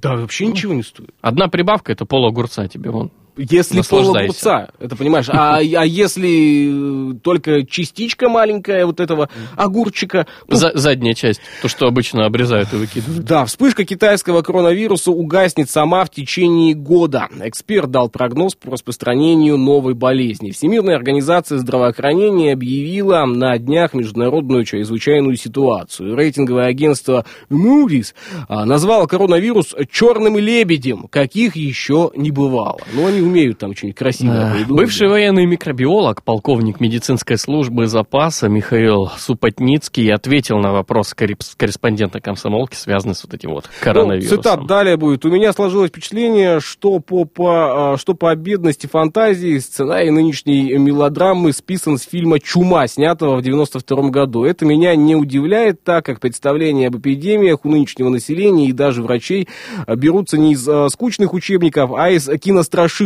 Да, 0.00 0.16
вообще 0.16 0.46
ничего 0.46 0.74
не 0.74 0.82
стоит. 0.82 1.10
Одна 1.20 1.48
прибавка 1.48 1.92
это 1.92 2.04
пол 2.06 2.26
огурца 2.26 2.66
тебе 2.68 2.90
вон. 2.90 3.10
Если 3.36 3.78
Наслаждайся. 3.78 4.12
пол 4.12 4.24
огурца, 4.24 4.68
это 4.78 4.94
понимаешь, 4.94 5.26
а, 5.30 5.56
а 5.56 5.60
если 5.60 7.12
э, 7.12 7.14
только 7.22 7.64
частичка 7.64 8.28
маленькая 8.28 8.84
вот 8.84 9.00
этого 9.00 9.30
огурчика, 9.56 10.26
ну, 10.48 10.56
За- 10.56 10.72
задняя 10.74 11.14
часть, 11.14 11.40
то, 11.62 11.68
что 11.68 11.86
обычно 11.86 12.26
обрезают 12.26 12.72
и 12.74 12.76
выкидывают. 12.76 13.24
Да, 13.24 13.46
вспышка 13.46 13.84
китайского 13.84 14.42
коронавируса 14.42 15.12
угаснет 15.12 15.70
сама 15.70 16.04
в 16.04 16.10
течение 16.10 16.74
года. 16.74 17.28
Эксперт 17.42 17.90
дал 17.90 18.10
прогноз 18.10 18.54
по 18.54 18.70
распространению 18.70 19.56
новой 19.56 19.94
болезни. 19.94 20.50
Всемирная 20.50 20.96
организация 20.96 21.56
здравоохранения 21.58 22.52
объявила 22.52 23.24
на 23.24 23.56
днях 23.58 23.94
международную 23.94 24.64
чрезвычайную 24.64 25.36
ситуацию. 25.36 26.14
Рейтинговое 26.14 26.66
агентство 26.66 27.24
Moody's 27.48 28.12
а, 28.48 28.66
назвало 28.66 29.06
коронавирус 29.06 29.74
черным 29.90 30.36
лебедем, 30.36 31.06
каких 31.08 31.56
еще 31.56 32.10
не 32.14 32.30
бывало. 32.30 32.80
Ну, 32.92 33.06
они 33.06 33.21
умеют 33.22 33.58
там 33.58 33.74
что-нибудь 33.74 33.98
красивое 33.98 34.64
Да. 34.68 34.74
Бывший 34.74 35.08
военный 35.08 35.46
микробиолог, 35.46 36.22
полковник 36.22 36.80
медицинской 36.80 37.38
службы 37.38 37.86
запаса 37.86 38.48
Михаил 38.48 39.10
Супотницкий 39.18 40.12
ответил 40.12 40.58
на 40.58 40.72
вопрос 40.72 41.14
корреспондента 41.14 42.20
комсомолки, 42.20 42.74
связанный 42.74 43.14
с 43.14 43.24
вот 43.24 43.34
этим 43.34 43.50
вот 43.50 43.68
коронавирусом. 43.80 44.36
Ну, 44.36 44.42
цитат 44.42 44.66
далее 44.66 44.96
будет. 44.96 45.24
У 45.24 45.30
меня 45.30 45.52
сложилось 45.52 45.90
впечатление, 45.90 46.60
что 46.60 46.98
по, 46.98 47.24
по, 47.24 47.92
а, 47.92 47.96
что 47.96 48.14
по 48.14 48.34
бедности 48.34 48.86
фантазии 48.86 49.58
сценарий 49.58 50.10
нынешней 50.10 50.76
мелодрамы 50.78 51.52
списан 51.52 51.98
с 51.98 52.02
фильма 52.02 52.40
«Чума», 52.40 52.86
снятого 52.86 53.36
в 53.36 53.42
92 53.42 54.10
году. 54.10 54.44
Это 54.44 54.64
меня 54.64 54.94
не 54.96 55.16
удивляет, 55.16 55.82
так 55.82 56.04
как 56.04 56.20
представления 56.20 56.88
об 56.88 56.98
эпидемиях 56.98 57.64
у 57.64 57.68
нынешнего 57.68 58.08
населения 58.08 58.68
и 58.68 58.72
даже 58.72 59.02
врачей 59.02 59.48
а, 59.86 59.96
берутся 59.96 60.38
не 60.38 60.52
из 60.52 60.68
а, 60.68 60.88
скучных 60.88 61.32
учебников, 61.32 61.92
а 61.92 62.10
из 62.10 62.28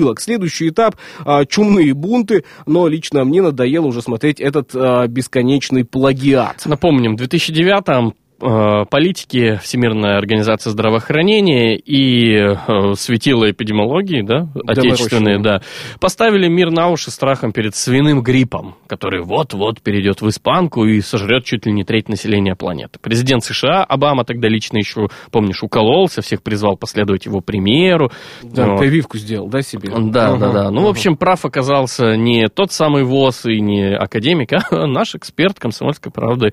кинострашилок. 0.06 0.20
Следующий 0.20 0.68
этап 0.68 0.96
а, 1.24 1.44
чумные 1.44 1.94
бунты, 1.94 2.44
но 2.66 2.86
лично 2.88 3.24
мне 3.24 3.42
надоело 3.42 3.86
уже 3.86 4.02
смотреть 4.02 4.40
этот 4.40 4.70
а, 4.74 5.06
бесконечный 5.06 5.84
плагиат. 5.84 6.62
Напомним, 6.66 7.16
в 7.16 7.20
2009-м 7.20 8.08
э, 8.08 8.12
политики 8.38 9.58
Всемирная 9.62 10.18
организация 10.18 10.70
здравоохранения 10.70 11.76
и 11.76 12.36
э, 12.36 12.94
светила 12.94 13.50
эпидемиологии, 13.50 14.22
да, 14.22 14.48
отечественные, 14.66 15.40
да, 15.40 15.62
поставили 16.00 16.48
мир 16.48 16.70
на 16.70 16.88
уши 16.88 17.10
страхом 17.10 17.52
перед 17.52 17.74
свиным 17.74 18.22
гриппом, 18.22 18.74
который 18.86 19.22
вот-вот 19.22 19.80
перейдет 19.80 20.20
в 20.20 20.28
испанку 20.28 20.84
и 20.84 21.00
сожрет 21.00 21.44
чуть 21.44 21.66
ли 21.66 21.72
не 21.72 21.84
треть 21.84 22.08
населения 22.08 22.54
планеты. 22.54 22.98
Президент 23.00 23.44
США 23.44 23.84
Обама 23.84 24.24
тогда 24.24 24.48
лично 24.48 24.78
еще, 24.78 25.08
помнишь, 25.30 25.62
укололся, 25.62 26.22
всех 26.22 26.42
призвал 26.42 26.76
последовать 26.76 27.26
его 27.26 27.40
примеру. 27.40 28.10
Да, 28.42 28.66
Вот. 28.70 28.80
прививку 28.80 29.18
сделал, 29.18 29.48
да, 29.48 29.62
себе? 29.62 29.90
Да, 29.90 30.28
Ага, 30.28 30.38
да, 30.38 30.52
да. 30.52 30.70
Ну, 30.70 30.80
в 30.80 30.84
ага. 30.84 30.90
общем, 30.90 31.16
прав 31.16 31.44
оказался 31.44 32.16
не 32.16 32.48
тот 32.48 32.72
самый 32.72 33.04
ВОЗ 33.04 33.46
и 33.46 33.60
не 33.60 33.94
академик, 33.96 34.52
а 34.70 34.86
наш 34.86 35.14
эксперт 35.14 35.58
комсомольской 35.58 36.12
правды. 36.12 36.52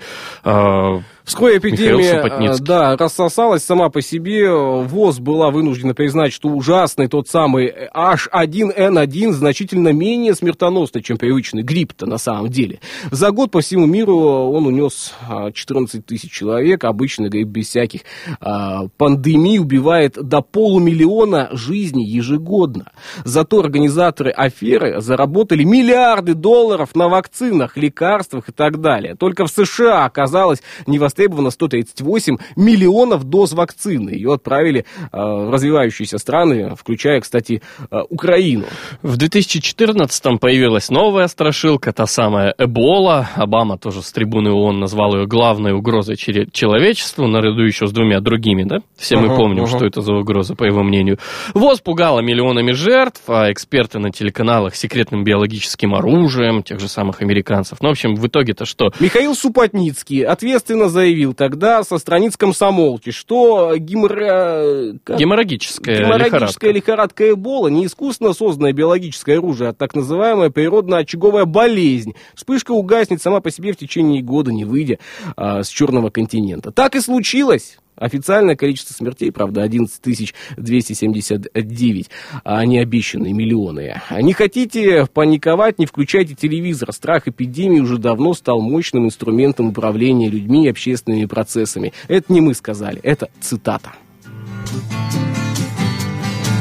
Э, 1.24 1.26
Вскоре 1.26 1.58
эпидемия, 1.58 2.22
э, 2.22 2.58
да, 2.60 2.98
рассосалась 2.98 3.64
сама 3.64 3.90
по 3.90 4.02
себе. 4.02 4.50
ВОЗ 4.52 5.20
была 5.20 5.52
вынуждена 5.52 5.94
признать, 5.94 6.34
что 6.34 6.50
ужасный 6.50 7.08
тот 7.08 7.28
самый 7.28 7.74
H1N1 7.94 9.32
значительно 9.32 9.90
менее 9.90 10.36
смертоносный, 10.36 11.02
чем 11.02 11.18
привычный 11.18 11.64
грипп-то 11.64 12.06
на 12.06 12.18
самом 12.18 12.50
деле. 12.50 12.80
За 13.12 13.32
год 13.32 13.52
по 13.52 13.62
всему 13.62 13.86
миру 13.86 14.18
он 14.18 14.68
унес 14.68 15.14
а, 15.28 15.52
14 15.52 16.06
тысяч 16.06 16.32
человек. 16.32 16.84
Обычный 16.84 17.30
грипп 17.30 17.48
без 17.48 17.70
всяких 17.70 18.02
а, 18.42 18.88
пандемий 18.98 19.60
убивает 19.60 20.14
до 20.14 20.42
полумиллиона 20.42 21.50
жизней 21.54 22.06
ежегодно. 22.06 22.92
Зато 23.24 23.60
организаторы 23.60 24.32
аферы 24.32 25.02
заработали 25.02 25.64
миллиарды 25.64 26.34
долларов 26.34 26.96
на 26.96 27.08
вакцинах, 27.08 27.78
лекарствах 27.78 28.50
и 28.50 28.52
так 28.52 28.82
далее. 28.82 29.16
Только 29.16 29.46
в 29.46 29.50
США 29.50 30.06
оказалось 30.06 30.62
не 30.88 31.00
востребовано 31.14 31.52
138 31.52 32.38
миллионов 32.56 33.24
доз 33.26 33.54
вакцины. 33.54 34.10
Ее 34.10 34.34
отправили 34.34 34.86
э, 35.12 35.18
в 35.18 35.52
развивающиеся 35.52 36.18
страны, 36.18 36.74
включая, 36.76 37.22
кстати, 37.22 37.62
э, 37.92 38.00
Украину. 38.10 38.66
В 39.04 39.16
2014-м 39.18 40.40
появилась 40.40 40.90
новая 40.90 41.28
страшилка, 41.28 41.94
та 41.94 42.08
самая 42.08 42.56
Эбола. 42.58 43.30
Обама 43.36 43.78
тоже 43.78 44.02
с 44.02 44.12
трибуны 44.12 44.52
ООН 44.52 44.80
назвал 44.80 45.16
ее 45.16 45.28
главной 45.28 45.74
угрозой 45.74 46.16
человечеству, 46.16 47.28
наряду 47.28 47.62
еще 47.62 47.86
с 47.86 47.92
двумя 47.92 48.20
другими, 48.20 48.64
да? 48.64 48.78
Все 48.98 49.18
мы 49.18 49.28
Ага, 49.28 49.36
помним, 49.36 49.64
ага. 49.66 49.78
что 49.78 49.86
это 49.86 50.02
за 50.02 50.14
угроза, 50.14 50.56
по 50.56 50.64
его 50.64 50.82
мнению. 50.84 51.20
ВОЗ 51.54 51.82
пугала 51.82 52.22
миллионами 52.22 52.72
жертв, 52.72 53.22
а 53.28 53.52
эксперты 53.52 54.00
на 54.00 54.10
телеканалах 54.12 54.76
секретным 54.76 55.24
биологическим 55.24 55.94
оружием 55.94 56.64
тех 56.64 56.80
же 56.80 56.88
самых 56.88 57.22
американцев. 57.22 57.80
Ну, 57.82 57.90
в 57.90 57.92
общем, 57.92 58.16
в 58.16 58.26
итоге-то 58.26 58.66
что? 58.66 58.92
Михаил 59.00 59.36
Супотницкий, 59.36 60.24
ответственно 60.24 60.90
за 60.90 61.03
заявил 61.04 61.34
тогда 61.34 61.84
со 61.84 61.98
страниц 61.98 62.38
комсомолки, 62.38 63.12
что 63.12 63.76
геморра... 63.76 64.98
как? 65.04 65.20
Геморрагическая, 65.20 66.00
Геморрагическая 66.00 66.72
лихорадка. 66.72 67.26
лихорадка 67.26 67.32
Эбола 67.32 67.68
не 67.68 67.86
искусственно 67.86 68.32
созданное 68.32 68.72
биологическое 68.72 69.38
оружие, 69.38 69.72
а 69.72 69.74
так 69.74 69.96
называемая 69.96 70.50
природно-очаговая 70.50 71.44
болезнь. 71.44 72.14
Вспышка 72.36 72.72
угаснет 72.72 73.22
сама 73.22 73.42
по 73.42 73.52
себе 73.52 73.74
в 73.74 73.78
течение 73.78 74.22
года, 74.22 74.54
не 74.54 74.64
выйдя 74.64 74.98
а, 75.36 75.64
с 75.64 75.68
черного 75.68 76.10
континента. 76.10 76.72
Так 76.72 76.96
и 76.96 77.02
случилось. 77.02 77.80
Официальное 77.96 78.56
количество 78.56 78.94
смертей, 78.94 79.32
правда, 79.32 79.62
11 79.64 80.34
279, 80.58 82.10
а 82.44 82.66
не 82.66 82.80
обещанные 82.80 83.34
миллионы. 83.34 84.02
Не 84.22 84.34
хотите 84.34 85.06
паниковать, 85.06 85.80
не 85.80 85.86
включайте 85.86 86.36
телевизор. 86.36 86.92
Страх 86.92 87.28
эпидемии 87.28 87.80
уже 87.80 87.98
давно 87.98 88.34
стал 88.34 88.62
мощным 88.62 89.06
инструментом 89.06 89.70
управления 89.70 90.30
людьми 90.30 90.66
и 90.66 90.70
общественными 90.70 91.26
процессами. 91.26 91.94
Это 92.08 92.32
не 92.34 92.42
мы 92.42 92.54
сказали, 92.54 93.00
это 93.04 93.30
цитата. 93.40 93.94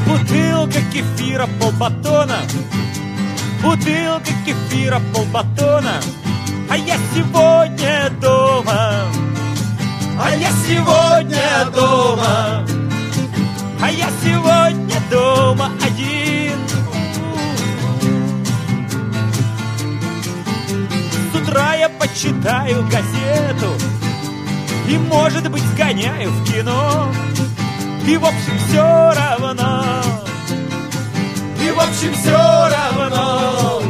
Бутылка 0.07 0.79
кефира 0.91 1.47
полбатона 1.59 2.37
Бутылка 3.63 4.31
кефира 4.45 5.01
полбатона 5.13 6.01
А 6.69 6.77
я 6.77 6.97
сегодня 7.15 8.11
дома 8.21 9.05
А 10.15 10.35
я 10.35 10.49
сегодня 10.67 11.65
дома. 11.73 12.65
А 13.81 13.91
я 13.91 14.07
сегодня 14.23 14.95
дома 15.09 15.71
один. 15.83 16.53
С 21.31 21.35
утра 21.35 21.73
я 21.75 21.89
почитаю 21.89 22.83
газету 22.83 23.73
И, 24.87 24.97
может 24.97 25.49
быть, 25.49 25.63
сгоняю 25.73 26.29
в 26.29 26.45
кино. 26.45 27.11
И 28.05 28.15
в 28.15 28.25
общем 28.25 28.59
все 28.67 29.13
равно. 29.13 29.83
И 31.59 31.71
в 31.71 31.79
общем 31.79 32.13
все 32.13 32.69
равно. 32.69 33.81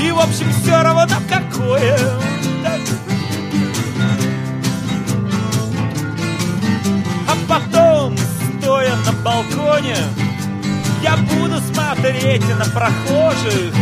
И 0.00 0.10
в 0.10 0.18
общем 0.18 0.52
все 0.60 0.82
равно 0.82 1.06
какое 1.28 2.18
потом, 7.58 8.16
стоя 8.60 8.94
на 9.06 9.12
балконе 9.24 9.96
Я 11.02 11.16
буду 11.16 11.60
смотреть 11.72 12.44
на 12.58 12.64
прохожих 12.66 13.74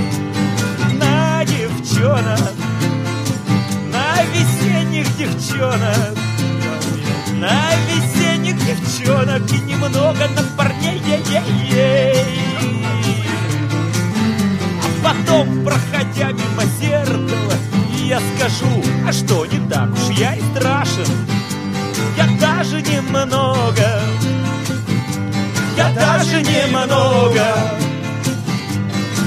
На 0.93 1.45
девчонок 1.45 2.53
На 3.93 4.23
весенних 4.33 5.17
девчонок 5.17 6.17
на 7.39 7.69
весенних 7.87 8.57
девчонок 8.65 9.43
и 9.53 9.59
немного 9.71 10.27
на 10.35 10.43
парней. 10.57 11.03
А 14.83 15.05
потом, 15.05 15.63
проходя 15.63 16.33
мимо 16.33 16.65
зеркала, 16.81 17.53
я 18.07 18.21
скажу, 18.21 18.83
а 19.07 19.13
что 19.13 19.45
даже 26.27 26.43
немного, 26.43 27.47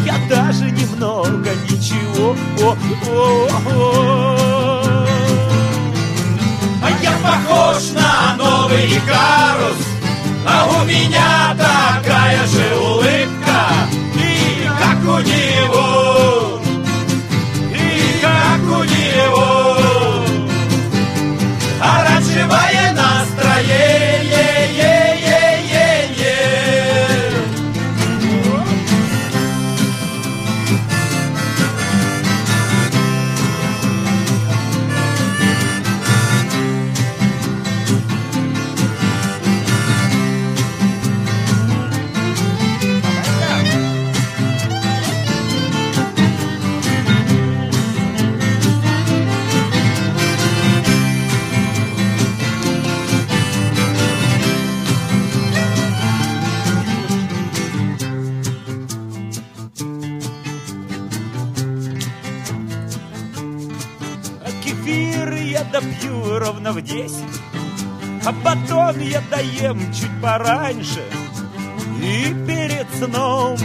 я 0.06 0.18
даже 0.30 0.66
немного 0.66 1.50
ничего. 1.70 2.36
О, 2.62 2.76
о, 3.08 3.48
о. 3.68 5.06
А 6.84 6.90
я 7.02 7.12
похож 7.24 7.92
на 7.92 8.36
новый 8.38 8.86
Икарус 8.86 9.78
А 10.46 10.68
у 10.82 10.86
меня 10.86 11.56
такая 11.58 12.46
же 12.48 12.76
улыбка 12.78 13.90
допью 65.80 66.40
ровно 66.40 66.72
в 66.72 66.82
десять 66.82 67.24
А 68.26 68.32
батон 68.32 69.00
я 69.00 69.22
доем 69.32 69.80
чуть 69.94 70.22
пораньше 70.22 71.04
И 72.02 72.36
перед 72.48 72.88
сном 72.98 73.58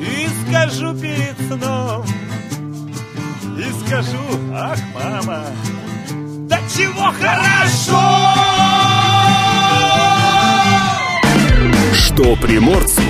И 0.00 0.28
скажу 0.46 0.94
перед 0.94 1.36
сном 1.48 2.04
И 3.58 3.86
скажу, 3.86 4.18
ах, 4.54 4.78
мама 4.94 5.44
Да 6.48 6.58
чего 6.76 7.12
хорошо! 7.12 8.00
Что 11.94 12.36
приморцу 12.36 13.02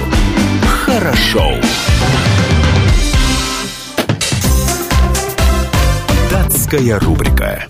хорошо. 0.86 1.60
Датская 6.70 7.00
рубрика. 7.00 7.66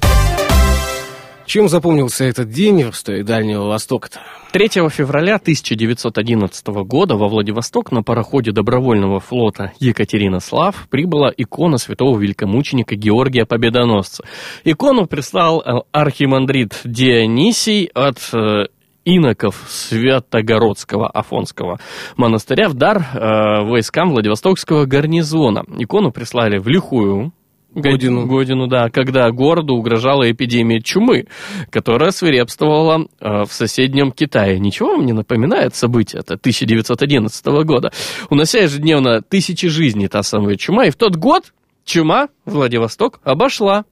Чем 1.47 1.71
запомнился 1.71 2.25
этот 2.25 2.51
день 2.51 2.85
в 2.85 2.91
истории 2.91 3.23
Дальнего 3.23 3.67
Востока-то? 3.67 4.21
3 4.53 4.69
февраля 4.91 5.37
1911 5.37 6.67
года 6.85 7.17
во 7.17 7.29
Владивосток 7.29 7.93
на 7.93 8.03
пароходе 8.03 8.53
добровольного 8.53 9.19
флота 9.19 9.73
Екатеринослав 9.79 10.87
прибыла 10.91 11.33
икона 11.35 11.79
святого 11.79 12.19
великомученика 12.19 12.95
Георгия 12.95 13.47
Победоносца. 13.47 14.25
Икону 14.65 15.07
прислал 15.07 15.63
э, 15.63 15.81
архимандрит 15.93 16.79
Дионисий 16.85 17.87
от 17.95 18.19
э, 18.35 18.67
иноков 19.07 19.65
Святогородского 19.67 21.09
Афонского 21.09 21.81
монастыря 22.19 22.69
в 22.69 22.75
дар 22.75 22.99
э, 22.99 23.65
войскам 23.65 24.11
Владивостокского 24.11 24.85
гарнизона. 24.85 25.65
Икону 25.79 26.13
прислали 26.13 26.59
в 26.59 26.69
лихую 26.69 27.33
Годину. 27.75 28.27
Годину, 28.27 28.67
да, 28.67 28.91
когда 28.91 29.31
городу 29.31 29.75
угрожала 29.75 30.31
эпидемия 30.31 30.81
чумы, 30.81 31.27
которая 31.71 32.11
свирепствовала 32.11 33.07
э, 33.21 33.45
в 33.45 33.53
соседнем 33.53 34.11
Китае. 34.11 34.59
Ничего 34.59 34.97
вам 34.97 35.07
не 35.07 35.13
напоминает 35.13 35.75
событие 35.77 36.21
это 36.21 36.35
1911 36.35 37.47
года? 37.65 37.93
Унося 38.29 38.59
ежедневно 38.59 39.23
тысячи 39.23 39.69
жизней 39.69 40.09
та 40.09 40.23
самая 40.23 40.57
чума, 40.57 40.87
и 40.87 40.91
в 40.91 40.97
тот 40.97 41.17
год 41.17 41.53
чума 41.85 42.29
Владивосток 42.45 43.21
обошла. 43.23 43.85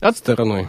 От 0.00 0.16
стороной. 0.16 0.68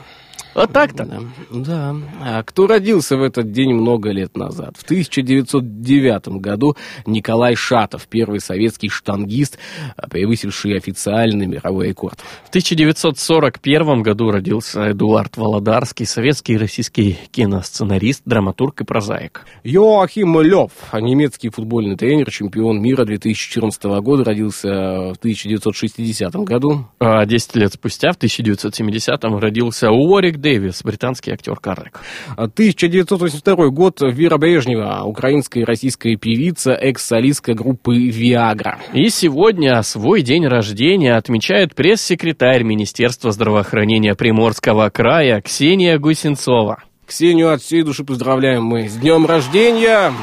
Вот 0.56 0.72
так-то. 0.72 1.04
Да. 1.04 1.20
да. 1.52 1.96
А 2.22 2.44
кто 2.44 2.65
родился 2.65 3.17
в 3.17 3.21
этот 3.21 3.52
день 3.52 3.73
много 3.73 4.12
лет 4.12 4.38
назад? 4.38 4.77
В 4.77 4.84
1909 4.84 6.29
году 6.40 6.77
Николай 7.06 7.56
Шатов, 7.56 8.08
первый 8.08 8.40
советский 8.40 8.88
штангист, 8.88 9.58
а, 9.98 10.08
превысивший 10.08 10.77
официальный 10.77 11.46
мировой 11.46 11.90
рекорд. 11.90 12.21
В 12.46 12.50
1941 12.50 14.02
году 14.02 14.32
родился 14.32 14.92
Эдуард 14.92 15.36
Володарский, 15.36 16.06
советский 16.06 16.54
и 16.54 16.58
российский 16.58 17.17
киносценарист, 17.32 18.21
драматург 18.23 18.79
и 18.79 18.86
прозаик. 18.86 19.46
Йоахим 19.65 20.40
Лев, 20.40 20.71
немецкий 20.94 21.50
футбольный 21.50 21.98
тренер, 21.98 22.32
чемпион 22.32 22.82
мира 22.82 23.04
2014 23.04 23.84
года, 23.84 24.23
родился 24.23 24.69
в 24.69 25.17
1960 25.17 26.34
году. 26.36 26.86
А 27.00 27.25
10 27.25 27.56
лет 27.58 27.73
спустя, 27.73 28.13
в 28.13 28.17
1970-м, 28.17 29.38
родился 29.38 29.92
Уорик 29.92 30.38
Дэвис, 30.46 30.83
британский 30.83 31.31
актер 31.31 31.56
карлик. 31.56 32.02
1982 32.37 33.69
год. 33.69 34.02
Вера 34.02 34.37
Брежнева, 34.37 35.02
украинская 35.04 35.63
и 35.63 35.65
российская 35.65 36.17
певица, 36.17 36.73
экс-солистка 36.73 37.56
группы 37.56 37.96
«Виагра». 37.96 38.77
И 38.93 39.10
сегодня 39.10 39.81
свой 39.81 40.21
день 40.21 40.46
рождения 40.46 41.15
отмечает 41.15 41.73
пресс-секретарь 41.73 42.62
Министерства 42.62 43.31
здравоохранения 43.31 44.13
Приморского 44.13 44.91
края 44.91 45.41
Ксения 45.41 45.98
Гусенцова. 45.98 46.83
Ксению 47.08 47.52
от 47.52 47.63
всей 47.63 47.81
души 47.81 48.04
поздравляем 48.04 48.63
мы 48.65 48.87
с 48.87 48.93
днем 48.98 49.25
рождения. 49.25 50.13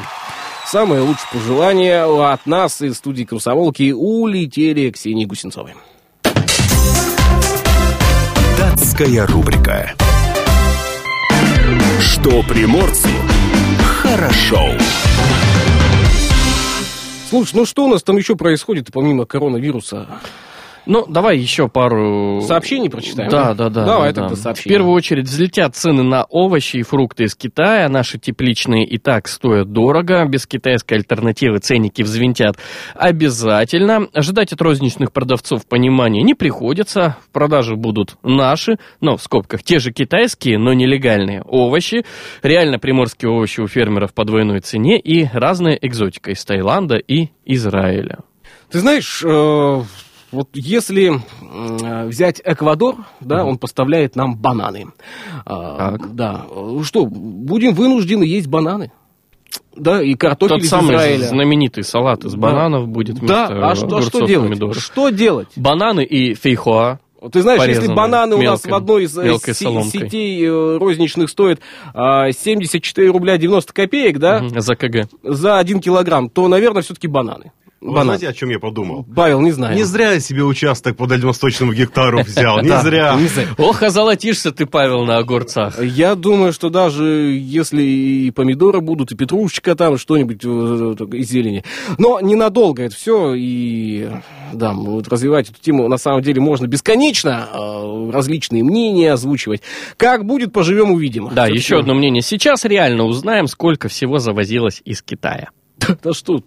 Самые 0.64 1.00
лучшие 1.00 1.26
пожелания 1.32 2.04
от 2.04 2.46
нас 2.46 2.80
из 2.80 2.94
студии 2.94 3.24
«Комсомолки» 3.24 3.90
улетели 3.90 4.88
Ксении 4.90 5.24
Гусенцовой. 5.24 5.74
Датская 8.56 9.26
рубрика. 9.26 9.92
Что 12.02 12.42
приморцу 12.42 13.08
хорошо. 13.80 14.60
Слушай, 17.30 17.52
ну 17.54 17.64
что 17.64 17.84
у 17.84 17.88
нас 17.88 18.02
там 18.02 18.16
еще 18.16 18.34
происходит 18.34 18.88
помимо 18.92 19.24
коронавируса? 19.24 20.08
Ну, 20.86 21.06
давай 21.06 21.38
еще 21.38 21.68
пару... 21.68 22.40
Сообщений 22.42 22.90
прочитаем? 22.90 23.30
Да, 23.30 23.54
да, 23.54 23.68
да. 23.68 23.84
Давай 23.84 24.12
да, 24.12 24.22
тогда 24.22 24.30
да. 24.30 24.34
В 24.34 24.38
сообщения. 24.38 24.74
первую 24.74 24.94
очередь 24.94 25.26
взлетят 25.26 25.76
цены 25.76 26.02
на 26.02 26.24
овощи 26.24 26.78
и 26.78 26.82
фрукты 26.82 27.24
из 27.24 27.36
Китая. 27.36 27.88
Наши 27.88 28.18
тепличные 28.18 28.84
и 28.84 28.98
так 28.98 29.28
стоят 29.28 29.72
дорого. 29.72 30.24
Без 30.26 30.46
китайской 30.46 30.94
альтернативы 30.94 31.58
ценники 31.58 32.02
взвинтят 32.02 32.56
обязательно. 32.94 34.08
Ожидать 34.12 34.52
от 34.52 34.60
розничных 34.60 35.12
продавцов 35.12 35.66
понимания 35.66 36.22
не 36.22 36.34
приходится. 36.34 37.16
В 37.28 37.32
продаже 37.32 37.76
будут 37.76 38.16
наши, 38.22 38.76
но 39.00 39.16
в 39.16 39.22
скобках 39.22 39.62
те 39.62 39.78
же 39.78 39.92
китайские, 39.92 40.58
но 40.58 40.72
нелегальные 40.72 41.42
овощи. 41.42 42.04
Реально 42.42 42.78
приморские 42.78 43.30
овощи 43.30 43.60
у 43.60 43.68
фермеров 43.68 44.14
по 44.14 44.24
двойной 44.24 44.60
цене 44.60 44.98
и 44.98 45.28
разная 45.32 45.78
экзотика 45.80 46.32
из 46.32 46.44
Таиланда 46.44 46.96
и 46.96 47.28
Израиля. 47.44 48.18
Ты 48.70 48.80
знаешь, 48.80 49.22
э, 49.24 49.82
вот 50.32 50.48
если 50.54 51.12
э, 51.14 52.06
взять 52.08 52.40
Эквадор, 52.44 52.96
да, 53.20 53.44
он 53.44 53.58
поставляет 53.58 54.16
нам 54.16 54.36
бананы. 54.36 54.86
А, 55.44 55.92
Так. 55.96 56.14
Да. 56.14 56.46
Что, 56.82 57.06
будем 57.06 57.74
вынуждены 57.74 58.24
есть 58.24 58.46
бананы? 58.48 58.90
Да, 59.76 60.02
и 60.02 60.14
картофель 60.14 60.56
Тот 60.56 60.64
из 60.64 60.68
самый 60.70 60.96
Израиля. 60.96 61.24
знаменитый 61.26 61.84
салат 61.84 62.24
из 62.24 62.32
Да. 62.32 62.38
бананов 62.38 62.88
будет 62.88 63.16
Да, 63.20 63.46
вместо 63.48 63.70
а 63.70 63.74
что, 63.74 63.86
а 63.86 63.88
что 63.88 63.96
огурцов, 63.98 64.28
делать? 64.28 64.48
помидоров. 64.48 64.78
Что 64.78 65.08
делать? 65.10 65.48
Бананы 65.56 66.04
и 66.04 66.34
фейхоа. 66.34 66.98
Ты 67.30 67.40
знаешь, 67.42 67.62
если 67.68 67.86
бананы 67.86 68.34
у 68.34 68.42
нас 68.42 68.64
в 68.64 68.74
одной 68.74 69.04
из 69.04 69.16
э, 69.16 69.38
соломкой. 69.54 69.90
сетей 69.92 70.44
э, 70.44 70.76
розничных 70.78 71.30
стоят 71.30 71.60
а, 71.94 72.32
74 72.32 73.08
рубля 73.10 73.38
90 73.38 73.72
копеек, 73.72 74.18
да, 74.18 74.42
За 74.48 74.74
КГ. 74.74 75.06
за 75.22 75.58
1 75.58 75.80
килограмм, 75.80 76.28
то, 76.28 76.48
наверное, 76.48 76.82
все-таки 76.82 77.06
бананы. 77.06 77.52
Вы 77.82 78.02
знаете, 78.02 78.28
о 78.28 78.32
чем 78.32 78.48
я 78.50 78.60
подумал? 78.60 79.04
Павел, 79.14 79.40
не 79.40 79.50
знаю. 79.50 79.74
Не 79.76 79.82
зря 79.82 80.12
я 80.12 80.20
себе 80.20 80.44
участок 80.44 80.96
по 80.96 81.08
дальневосточному 81.08 81.72
гектару 81.72 82.22
взял, 82.22 82.60
не 82.62 82.80
зря. 82.80 83.18
Ох, 83.58 83.82
озолотишься 83.82 84.52
ты, 84.52 84.66
Павел, 84.66 85.04
на 85.04 85.18
огурцах. 85.18 85.82
Я 85.82 86.14
думаю, 86.14 86.52
что 86.52 86.70
даже 86.70 87.04
если 87.04 87.82
и 87.82 88.30
помидоры 88.30 88.80
будут, 88.80 89.10
и 89.10 89.16
петрушечка 89.16 89.74
там, 89.74 89.98
что-нибудь 89.98 90.44
э, 90.44 91.16
из 91.16 91.28
зелени. 91.28 91.64
Но 91.98 92.20
ненадолго 92.20 92.84
это 92.84 92.94
все. 92.94 93.34
И 93.34 94.08
да, 94.52 94.72
вот 94.72 95.08
развивать 95.08 95.50
эту 95.50 95.60
тему 95.60 95.88
на 95.88 95.98
самом 95.98 96.22
деле 96.22 96.40
можно 96.40 96.66
бесконечно. 96.66 97.48
э, 97.52 98.10
различные 98.12 98.62
мнения 98.62 99.12
озвучивать. 99.12 99.62
Как 99.96 100.24
будет, 100.24 100.52
поживем, 100.52 100.92
увидим. 100.92 101.30
Да, 101.34 101.48
еще 101.48 101.80
одно 101.80 101.94
мнение. 101.94 102.22
Сейчас 102.22 102.64
реально 102.64 103.04
узнаем, 103.04 103.48
сколько 103.48 103.88
всего 103.88 104.18
завозилось 104.18 104.82
из 104.84 105.02
Китая. 105.02 105.48
Да 106.02 106.12
что? 106.12 106.42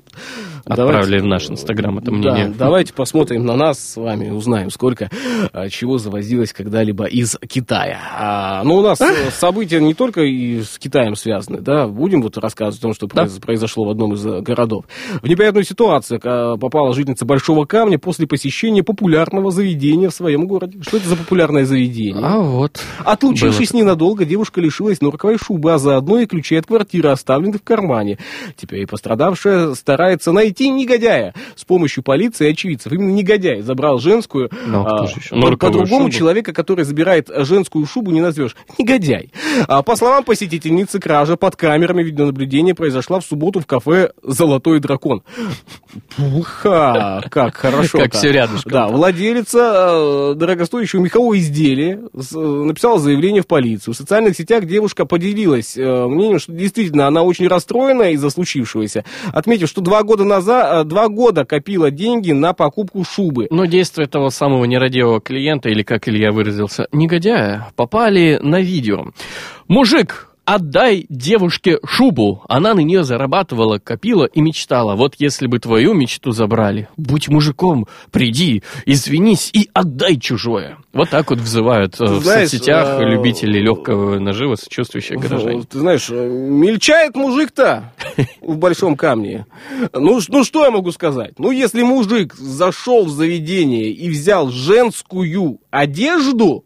Отправили 0.65 1.19
в 1.19 1.25
наш 1.25 1.49
Инстаграм 1.49 1.97
это 1.99 2.11
мнение. 2.11 2.47
Да, 2.47 2.65
давайте 2.65 2.91
посмотрим 2.91 3.45
на 3.45 3.55
нас 3.55 3.79
с 3.79 3.97
вами, 3.97 4.31
узнаем, 4.31 4.71
сколько 4.71 5.11
а, 5.53 5.69
чего 5.69 5.99
завозилось 5.99 6.53
когда-либо 6.53 7.05
из 7.05 7.38
Китая. 7.47 7.99
А, 8.17 8.63
ну, 8.63 8.77
у 8.77 8.81
нас 8.81 8.99
э, 8.99 9.29
события 9.31 9.79
не 9.79 9.93
только 9.93 10.21
и 10.21 10.63
с 10.63 10.79
Китаем 10.79 11.15
связаны, 11.15 11.59
да, 11.59 11.88
будем 11.88 12.23
вот 12.23 12.38
рассказывать 12.38 12.79
о 12.79 12.81
том, 12.81 12.93
что 12.95 13.05
произ- 13.05 13.39
произошло 13.39 13.86
в 13.86 13.91
одном 13.91 14.13
из 14.13 14.25
э, 14.25 14.41
городов. 14.41 14.86
В 15.21 15.27
неприятную 15.27 15.65
ситуацию 15.65 16.19
а, 16.23 16.57
попала 16.57 16.93
жительница 16.95 17.25
Большого 17.25 17.65
Камня 17.65 17.99
после 17.99 18.25
посещения 18.25 18.81
популярного 18.81 19.51
заведения 19.51 20.09
в 20.09 20.15
своем 20.15 20.47
городе. 20.47 20.79
Что 20.81 20.97
это 20.97 21.07
за 21.07 21.15
популярное 21.15 21.65
заведение? 21.65 22.25
А 22.25 22.39
вот. 22.39 22.81
Отлучившись 23.03 23.71
Было. 23.71 23.81
ненадолго, 23.81 24.25
девушка 24.25 24.61
лишилась 24.61 24.99
норковой 24.99 25.38
шубы, 25.38 25.73
а 25.73 25.77
заодно 25.77 26.19
и 26.19 26.25
ключей 26.25 26.59
от 26.59 26.65
квартиры, 26.65 27.09
оставленных 27.09 27.61
в 27.61 27.63
кармане. 27.63 28.17
Теперь 28.55 28.81
и 28.81 28.86
пострадавшая 28.86 29.34
старается 29.36 30.31
найти 30.31 30.69
негодяя. 30.69 31.33
С 31.55 31.63
помощью 31.63 32.03
полиции 32.03 32.47
и 32.47 32.51
очевидцев. 32.51 32.91
Именно 32.91 33.11
негодяй 33.11 33.61
забрал 33.61 33.99
женскую. 33.99 34.49
Ну, 34.65 34.86
а, 34.86 35.07
Норковую 35.31 35.57
По-другому 35.57 36.09
человека, 36.09 36.53
который 36.53 36.86
забирает 36.86 37.29
женскую 37.29 37.86
шубу, 37.86 38.11
не 38.11 38.21
назовешь. 38.21 38.55
Негодяй. 38.77 39.31
А, 39.67 39.83
по 39.83 39.95
словам 39.95 40.23
посетительницы, 40.23 40.99
кража 40.99 41.38
под 41.38 41.55
камерами 41.55 42.03
видеонаблюдения 42.03 42.73
произошла 42.75 43.19
в 43.19 43.25
субботу 43.25 43.59
в 43.59 43.65
кафе 43.65 44.11
«Золотой 44.23 44.79
дракон». 44.79 45.23
Пуха! 46.15 47.23
Как 47.29 47.55
хорошо. 47.55 47.97
Как 47.97 48.13
всё 48.13 48.31
рядышком. 48.31 48.71
Да, 48.71 48.88
владелица 48.88 50.31
э, 50.31 50.33
дорогостоящего 50.36 51.01
мехового 51.01 51.38
изделия 51.38 52.01
написала 52.11 52.99
заявление 52.99 53.41
в 53.41 53.47
полицию. 53.47 53.93
В 53.93 53.97
социальных 53.97 54.36
сетях 54.36 54.65
девушка 54.65 55.05
поделилась 55.05 55.77
э, 55.77 56.07
мнением, 56.07 56.39
что 56.39 56.51
действительно 56.51 57.07
она 57.07 57.23
очень 57.23 57.47
расстроена 57.47 58.11
из-за 58.11 58.29
случившегося, 58.29 59.05
отметив, 59.32 59.68
что 59.70 59.82
два 59.82 60.03
года 60.03 60.24
назад, 60.24 60.86
э, 60.86 60.89
два 60.89 61.07
года 61.07 61.45
копила 61.45 61.91
деньги 61.91 62.32
на 62.32 62.53
покупку 62.53 63.03
шубы. 63.03 63.47
Но 63.49 63.66
действия 63.66 64.07
того 64.07 64.30
самого 64.30 64.66
нерадивого 64.66 65.22
клиента, 65.22 65.70
или 65.70 65.84
как 65.84 66.07
Илья 66.07 66.32
выразился, 66.32 66.88
негодяя, 66.91 67.68
попали 67.76 68.39
на 68.41 68.61
видео. 68.61 69.07
Мужик, 69.68 70.30
отдай 70.46 71.06
девушке 71.10 71.80
шубу. 71.86 72.43
Она 72.48 72.74
на 72.74 72.80
нее 72.80 73.04
зарабатывала, 73.04 73.80
копила 73.80 74.26
и 74.26 74.41
мечтала. 74.41 74.96
Вот 74.96 75.16
если 75.18 75.48
бы 75.48 75.60
твою 75.60 75.93
мечту 75.93 76.32
забрали, 76.32 76.88
будь 76.98 77.28
мужиком, 77.28 77.88
приди, 78.12 78.64
извинись 78.86 79.50
и 79.54 79.70
отдай 79.74 80.18
чужое. 80.18 80.78
Вот 80.93 81.10
так 81.10 81.30
вот 81.30 81.39
взывают 81.39 81.96
э, 81.96 82.06
Ты 82.06 82.14
в 82.14 82.24
знаешь, 82.24 82.50
соцсетях 82.50 83.02
э, 83.02 83.06
любители 83.06 83.60
легкого 83.60 84.20
нажива, 84.20 84.56
сочувствующие 84.56 85.20
горожане. 85.20 85.64
Ты 85.64 85.80
знаешь, 85.80 86.08
э, 86.10 86.30
мельчает 86.30 87.16
мужик-то 87.16 87.91
в 88.41 88.58
большом 88.58 88.96
камне. 88.96 89.46
Ну, 89.93 90.20
ну, 90.30 90.43
что 90.43 90.64
я 90.64 90.72
могу 90.72 90.91
сказать? 90.91 91.34
Ну, 91.38 91.52
если 91.52 91.84
мужик 91.84 92.36
зашел 92.36 93.06
в 93.06 93.10
заведение 93.10 93.89
и 93.91 94.10
взял 94.10 94.50
женскую 94.50 95.60
одежду, 95.72 96.64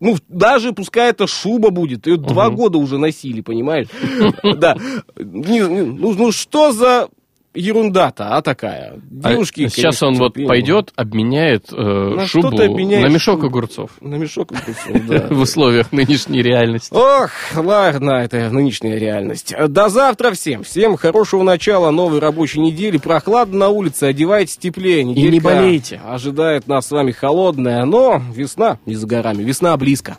ну, 0.00 0.16
даже 0.28 0.72
пускай 0.72 1.10
это 1.10 1.26
шуба 1.26 1.70
будет, 1.70 2.06
ее 2.06 2.16
два 2.16 2.50
года 2.50 2.78
уже 2.78 2.98
носили, 2.98 3.40
понимаешь? 3.40 3.88
Да. 4.56 4.76
Ну, 5.16 6.14
ну, 6.14 6.32
что 6.32 6.72
за 6.72 7.08
ерунда-то, 7.54 8.36
а 8.36 8.42
такая? 8.42 9.00
А 9.22 9.30
Девушки, 9.30 9.68
сейчас 9.68 9.98
конечно, 9.98 10.08
он 10.08 10.14
вот 10.14 10.28
терпение. 10.34 10.48
пойдет, 10.48 10.92
обменяет 10.96 11.72
э, 11.72 11.76
На 11.76 12.26
шубу 12.26 12.48
обменяешь 12.48 13.02
на 13.04 13.12
мешок 13.12 13.44
огурцов 13.44 13.90
На 14.00 14.16
мешок 14.16 14.52
огурцов, 14.52 15.06
да. 15.08 15.28
в 15.30 15.40
условиях 15.40 15.92
нынешней 15.92 16.42
реальности. 16.42 16.92
Ох, 16.92 17.30
ладно, 17.54 18.12
это 18.22 18.50
нынешняя 18.50 18.98
реальность. 18.98 19.54
До 19.68 19.88
завтра 19.88 20.32
всем. 20.32 20.64
Всем 20.64 20.96
хорошего 20.96 21.42
начала 21.42 21.90
новой 21.90 22.18
рабочей 22.18 22.60
недели. 22.60 22.98
Прохладно 22.98 23.58
на 23.58 23.68
улице, 23.68 24.04
одевайтесь 24.04 24.56
теплее. 24.56 25.04
Неделька 25.04 25.32
не 25.32 25.40
болейте. 25.40 26.00
Ожидает 26.04 26.66
нас 26.66 26.88
с 26.88 26.90
вами 26.90 27.12
холодная, 27.12 27.84
но 27.84 28.20
весна 28.34 28.78
не 28.86 28.94
за 28.94 29.06
горами. 29.06 29.42
Весна 29.42 29.76
близко. 29.76 30.18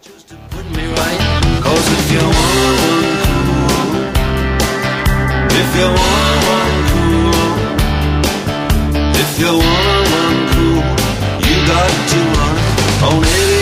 If 5.57 5.75
you 5.77 5.87
want 5.87 6.44
If 9.37 9.41
you 9.41 9.47
wanna 9.47 9.99
run 10.13 10.47
cool, 10.53 10.83
you 11.45 11.67
got 11.67 11.91
to 12.09 12.19
run 12.39 13.15
on 13.17 13.23
it. 13.25 13.54